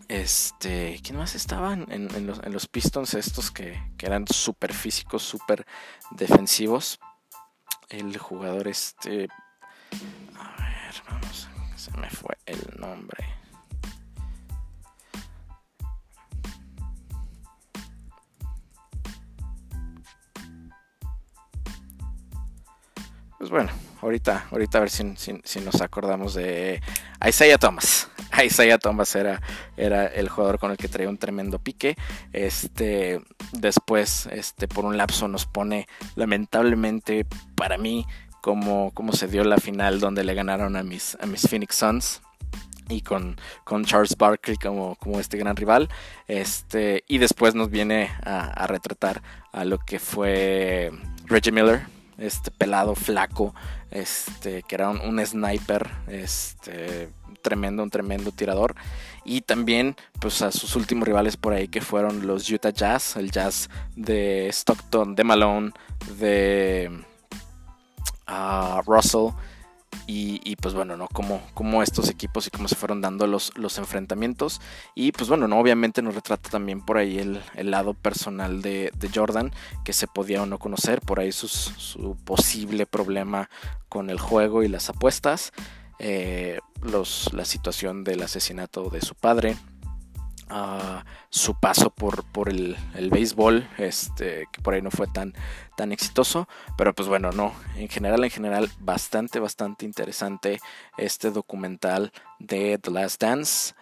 este, 0.09 1.01
¿quién 1.03 1.19
más 1.19 1.35
estaban 1.35 1.87
en, 1.91 2.27
los, 2.27 2.69
Pistons 2.69 3.15
estos 3.15 3.51
que, 3.51 3.81
eran 3.99 4.27
súper 4.27 4.73
físicos, 4.73 5.23
súper 5.23 5.67
defensivos? 6.11 6.99
El 7.89 8.17
jugador 8.19 8.69
este... 8.69 9.29
A 10.37 10.57
ver, 10.63 11.03
vamos, 11.09 11.49
se 11.77 11.91
me 11.93 12.11
fue 12.11 12.37
el 12.47 12.61
nombre. 12.79 13.25
Pues 23.39 23.51
bueno, 23.51 23.71
ahorita, 24.01 24.47
ahorita 24.51 24.79
a 24.79 24.81
ver 24.81 24.91
si, 24.91 25.15
si 25.17 25.61
nos 25.61 25.81
acordamos 25.83 26.35
de 26.35 26.81
Isaiah 27.27 27.59
Thomas. 27.59 28.09
Isaiah 28.45 28.79
Thomas 28.79 29.15
era, 29.15 29.41
era 29.77 30.07
el 30.07 30.29
jugador 30.29 30.59
con 30.59 30.71
el 30.71 30.77
que 30.77 30.89
traía 30.89 31.09
un 31.09 31.19
tremendo 31.19 31.59
pique. 31.59 31.97
Este, 32.33 33.21
después, 33.53 34.29
este, 34.33 34.69
por 34.69 34.85
un 34.85 34.97
lapso 34.97 35.29
nos 35.29 35.47
pone, 35.47 35.87
lamentablemente 36.17 37.27
para 37.55 37.79
mí, 37.79 38.07
como, 38.41 38.93
se 39.13 39.27
dio 39.27 39.43
la 39.45 39.57
final 39.57 40.01
donde 40.01 40.23
le 40.23 40.35
ganaron 40.35 40.77
a 40.77 40.83
mis, 40.83 41.17
a 41.21 41.27
mis 41.27 41.49
Phoenix 41.49 41.77
Suns 41.77 42.21
y 42.91 43.01
con, 43.01 43.37
con, 43.65 43.87
Charles 43.87 44.19
Barkley 44.19 44.59
como, 44.59 44.97
como 44.97 45.19
este 45.19 45.39
gran 45.39 45.57
rival. 45.57 45.89
Este, 46.29 47.05
y 47.09 47.19
después 47.19 47.55
nos 47.55 47.71
viene 47.71 48.11
a, 48.23 48.67
retratar 48.67 49.23
a 49.53 49.65
lo 49.65 49.79
que 49.79 49.99
fue 49.99 50.91
Reggie 51.25 51.53
Miller, 51.53 51.87
este 52.19 52.51
pelado 52.51 52.95
flaco, 52.95 53.55
este, 53.91 54.63
que 54.63 54.75
era 54.75 54.91
un, 54.91 55.01
un 55.01 55.25
sniper, 55.25 55.91
este, 56.09 57.09
tremendo, 57.45 57.85
un 57.85 57.91
tremendo 57.91 58.33
tirador. 58.33 58.75
Y 59.25 59.43
también 59.43 59.95
pues 60.21 60.43
a 60.43 60.51
sus 60.51 60.75
últimos 60.75 61.07
rivales 61.07 61.37
por 61.37 61.53
ahí 61.53 61.69
que 61.69 61.81
fueron 61.81 62.27
los 62.27 62.51
Utah 62.51 62.71
Jazz, 62.71 63.17
el 63.17 63.31
Jazz 63.31 63.71
de 63.95 64.49
Stockton, 64.49 65.15
de 65.15 65.23
Malone, 65.23 65.71
de 66.19 66.91
ah, 68.27 68.83
Russell. 68.85 69.29
Y, 70.07 70.57
pues 70.57 70.75
bueno, 70.75 70.99
¿no? 70.99 71.09
Como, 71.09 71.41
como 71.55 71.83
estos 71.83 72.11
equipos 72.11 72.47
y 72.47 72.51
cómo 72.51 72.69
se 72.69 72.75
fueron 72.75 73.01
dando 73.01 73.27
los, 73.27 73.57
los 73.57 73.79
enfrentamientos. 73.79 74.61
Y 74.95 75.13
pues 75.13 75.31
bueno, 75.31 75.49
¿no? 75.49 75.59
Obviamente 75.59 76.03
nos 76.03 76.15
retrata 76.15 76.51
también 76.51 76.83
por 76.83 76.99
ahí 76.99 77.19
el, 77.19 77.71
lado 77.71 77.95
personal 77.95 78.61
de, 78.61 78.93
Jordan, 79.15 79.51
que 79.83 79.95
se 79.95 80.07
podía 80.07 80.43
o 80.43 80.47
no 80.47 80.59
conocer, 80.59 81.01
por 81.01 81.21
ahí 81.21 81.33
su 81.33 82.17
posible 82.25 82.85
problema 82.85 83.49
con 83.89 84.11
el 84.11 84.19
juego 84.19 84.63
y 84.63 84.69
las 84.69 84.91
apuestas. 84.91 85.53
Eh, 85.99 86.59
los, 86.83 87.33
la 87.33 87.45
situación 87.45 88.05
del 88.05 88.23
asesinato 88.23 88.91
de 88.91 89.01
su 89.01 89.15
padre, 89.15 89.57
su 91.31 91.55
paso 91.55 91.91
por, 91.91 92.25
por 92.25 92.49
el, 92.49 92.77
béisbol, 93.11 93.69
este, 93.79 94.47
que 94.53 94.61
por 94.61 94.75
ahí 94.75 94.83
no 94.83 94.91
fue 94.91 95.07
tan, 95.07 95.35
tan 95.77 95.93
exitoso, 95.93 96.49
pero 96.77 96.95
pues 96.95 97.09
bueno, 97.09 97.33
no, 97.33 97.53
en 97.77 97.89
general, 97.89 98.23
en 98.25 98.31
general, 98.31 98.71
bastante, 98.79 99.41
bastante 99.41 99.85
interesante 99.85 100.61
este 100.97 101.31
documental 101.31 102.13
de 102.39 102.79
The 102.79 102.91
Last 102.91 103.21
Dance. 103.21 103.75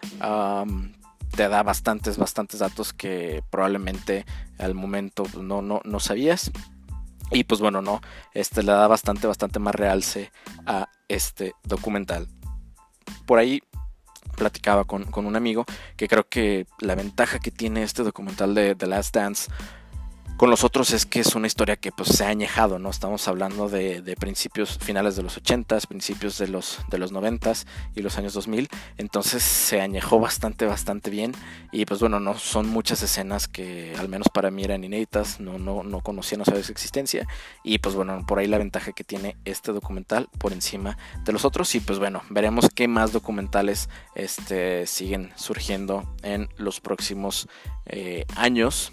te 1.35 1.47
da 1.49 1.63
bastantes, 1.63 2.17
bastantes 2.17 2.59
datos 2.59 2.93
que 2.93 3.43
probablemente 3.49 4.25
al 4.57 4.73
momento 4.73 5.25
no, 5.39 5.61
no, 5.61 5.81
no 5.83 5.99
sabías. 5.99 6.51
Y 7.31 7.45
pues 7.45 7.61
bueno, 7.61 7.81
no, 7.81 8.01
este 8.33 8.63
le 8.63 8.71
da 8.71 8.87
bastante, 8.87 9.27
bastante 9.27 9.59
más 9.59 9.75
realce 9.75 10.31
a 10.65 10.89
este 11.07 11.53
documental. 11.63 12.27
Por 13.25 13.39
ahí 13.39 13.61
platicaba 14.35 14.85
con, 14.85 15.05
con, 15.05 15.25
un 15.25 15.35
amigo 15.35 15.65
que 15.95 16.07
creo 16.07 16.27
que 16.27 16.65
la 16.79 16.95
ventaja 16.95 17.39
que 17.39 17.51
tiene 17.51 17.83
este 17.83 18.03
documental 18.03 18.55
de 18.55 18.75
The 18.75 18.87
Last 18.87 19.15
Dance 19.15 19.51
con 20.37 20.49
los 20.49 20.63
otros 20.63 20.91
es 20.91 21.05
que 21.05 21.19
es 21.19 21.35
una 21.35 21.47
historia 21.47 21.75
que 21.75 21.91
pues 21.91 22.09
se 22.09 22.25
ha 22.25 22.29
añejado, 22.29 22.79
¿no? 22.79 22.89
Estamos 22.89 23.27
hablando 23.27 23.69
de, 23.69 24.15
principios 24.19 24.77
finales 24.79 25.15
de 25.15 25.23
los 25.23 25.41
80s, 25.41 25.87
principios 25.87 26.37
de 26.37 26.47
los, 26.47 26.79
de 26.89 26.97
los 26.97 27.13
90s 27.13 27.65
y 27.95 28.01
los 28.01 28.17
años 28.17 28.33
2000. 28.33 28.67
Entonces 28.97 29.43
se 29.43 29.79
añejó 29.81 30.19
bastante, 30.19 30.65
bastante 30.65 31.09
bien. 31.09 31.33
Y 31.71 31.85
pues 31.85 31.99
bueno, 31.99 32.19
no 32.19 32.37
son 32.37 32.67
muchas 32.67 33.03
escenas 33.03 33.47
que 33.47 33.93
al 33.97 34.09
menos 34.09 34.27
para 34.33 34.49
mí 34.51 34.63
eran 34.63 34.83
inéditas, 34.83 35.39
no, 35.39 35.59
no, 35.59 35.83
no 35.83 36.01
conocía, 36.01 36.37
no 36.37 36.45
sabía 36.45 36.63
su 36.63 36.71
existencia. 36.71 37.27
Y 37.63 37.77
pues 37.79 37.95
bueno, 37.95 38.25
por 38.27 38.39
ahí 38.39 38.47
la 38.47 38.57
ventaja 38.57 38.91
que 38.91 39.03
tiene 39.03 39.37
este 39.45 39.71
documental 39.71 40.29
por 40.39 40.51
encima 40.51 40.97
de 41.25 41.31
los 41.31 41.45
otros. 41.45 41.73
Y 41.75 41.79
pues 41.79 41.99
bueno, 41.99 42.23
veremos 42.29 42.69
qué 42.73 42.87
más 42.87 43.11
documentales 43.11 43.87
este, 44.15 44.87
siguen 44.87 45.31
surgiendo 45.35 46.03
en 46.23 46.49
los 46.57 46.81
próximos 46.81 47.47
eh, 47.85 48.25
años 48.35 48.91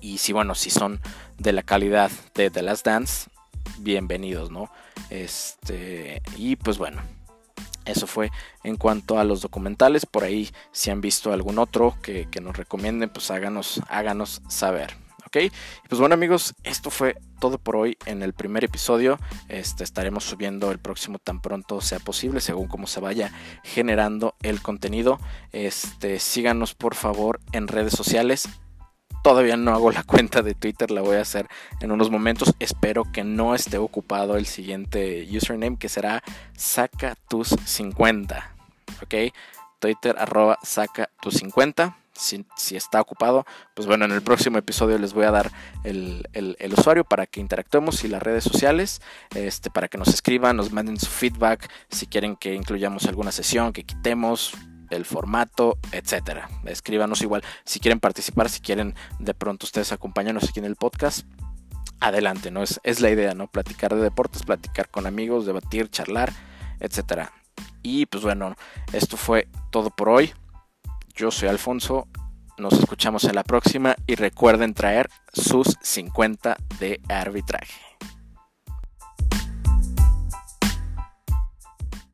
y 0.00 0.18
si, 0.18 0.32
bueno, 0.32 0.54
si 0.54 0.70
son 0.70 1.00
de 1.38 1.52
la 1.52 1.62
calidad 1.62 2.10
de 2.34 2.50
The 2.50 2.62
Last 2.62 2.86
Dance, 2.86 3.30
bienvenidos, 3.78 4.50
¿no? 4.50 4.70
Este, 5.10 6.22
y 6.36 6.56
pues 6.56 6.78
bueno, 6.78 7.02
eso 7.88 8.06
fue 8.06 8.30
en 8.64 8.76
cuanto 8.76 9.18
a 9.18 9.24
los 9.24 9.40
documentales. 9.40 10.06
Por 10.06 10.24
ahí, 10.24 10.50
si 10.72 10.90
han 10.90 11.00
visto 11.00 11.32
algún 11.32 11.58
otro 11.58 11.96
que, 12.02 12.28
nos 12.42 12.56
recomienden, 12.56 13.10
pues 13.10 13.30
háganos, 13.30 13.80
háganos 13.88 14.42
saber. 14.48 14.94
¿Ok? 15.26 15.52
pues 15.90 16.00
bueno 16.00 16.14
amigos, 16.14 16.54
esto 16.64 16.88
fue 16.88 17.14
todo 17.38 17.58
por 17.58 17.76
hoy 17.76 17.98
en 18.06 18.22
el 18.22 18.32
primer 18.32 18.64
episodio. 18.64 19.18
Este, 19.50 19.84
estaremos 19.84 20.24
subiendo 20.24 20.70
el 20.70 20.78
próximo 20.78 21.18
tan 21.18 21.42
pronto 21.42 21.82
sea 21.82 21.98
posible, 21.98 22.40
según 22.40 22.66
cómo 22.66 22.86
se 22.86 23.00
vaya 23.00 23.30
generando 23.62 24.36
el 24.42 24.62
contenido. 24.62 25.20
Este, 25.52 26.18
síganos 26.18 26.74
por 26.74 26.94
favor 26.94 27.40
en 27.52 27.68
redes 27.68 27.92
sociales. 27.92 28.48
Todavía 29.22 29.56
no 29.56 29.72
hago 29.72 29.90
la 29.90 30.02
cuenta 30.04 30.42
de 30.42 30.54
Twitter, 30.54 30.90
la 30.90 31.00
voy 31.00 31.16
a 31.16 31.22
hacer 31.22 31.48
en 31.80 31.92
unos 31.92 32.10
momentos. 32.10 32.54
Espero 32.58 33.04
que 33.12 33.24
no 33.24 33.54
esté 33.54 33.78
ocupado 33.78 34.36
el 34.36 34.46
siguiente 34.46 35.28
username 35.30 35.78
que 35.78 35.88
será 35.88 36.22
saca 36.56 37.16
tus 37.28 37.48
50. 37.48 38.52
¿Ok? 39.02 39.14
Twitter 39.78 40.16
arroba 40.18 40.58
saca 40.62 41.10
tus 41.20 41.34
50. 41.34 41.96
Si, 42.18 42.44
está 42.74 43.00
ocupado, 43.00 43.46
pues 43.74 43.86
bueno, 43.86 44.04
en 44.04 44.10
el 44.10 44.22
próximo 44.22 44.58
episodio 44.58 44.98
les 44.98 45.12
voy 45.12 45.24
a 45.24 45.30
dar 45.30 45.52
el, 45.84 46.26
usuario 46.76 47.04
para 47.04 47.26
que 47.26 47.38
interactuemos 47.38 48.02
y 48.02 48.08
las 48.08 48.20
redes 48.20 48.42
sociales, 48.42 49.00
este, 49.36 49.70
para 49.70 49.86
que 49.86 49.98
nos 49.98 50.08
escriban, 50.08 50.56
nos 50.56 50.72
manden 50.72 50.98
su 50.98 51.06
feedback, 51.06 51.70
si 51.90 52.08
quieren 52.08 52.34
que 52.34 52.54
incluyamos 52.54 53.06
alguna 53.06 53.30
sesión, 53.30 53.72
que 53.72 53.84
quitemos, 53.84 54.52
el 54.96 55.04
formato, 55.04 55.78
etcétera. 55.92 56.48
Escríbanos 56.64 57.22
igual 57.22 57.42
si 57.64 57.80
quieren 57.80 58.00
participar, 58.00 58.48
si 58.48 58.60
quieren 58.60 58.94
de 59.18 59.34
pronto 59.34 59.66
ustedes 59.66 59.92
acompañarnos 59.92 60.48
aquí 60.48 60.58
en 60.58 60.66
el 60.66 60.76
podcast. 60.76 61.26
Adelante, 62.00 62.50
¿no? 62.50 62.62
Es, 62.62 62.80
es 62.84 63.00
la 63.00 63.10
idea, 63.10 63.34
¿no? 63.34 63.48
Platicar 63.48 63.94
de 63.94 64.00
deportes, 64.00 64.42
platicar 64.42 64.88
con 64.88 65.06
amigos, 65.06 65.46
debatir, 65.46 65.90
charlar, 65.90 66.32
etcétera. 66.80 67.32
Y 67.82 68.06
pues 68.06 68.22
bueno, 68.22 68.54
esto 68.92 69.16
fue 69.16 69.48
todo 69.70 69.90
por 69.90 70.08
hoy. 70.08 70.32
Yo 71.14 71.30
soy 71.30 71.48
Alfonso. 71.48 72.06
Nos 72.58 72.74
escuchamos 72.74 73.24
en 73.24 73.34
la 73.34 73.44
próxima 73.44 73.96
y 74.06 74.16
recuerden 74.16 74.74
traer 74.74 75.08
sus 75.32 75.76
50 75.80 76.56
de 76.80 77.00
arbitraje. 77.08 77.87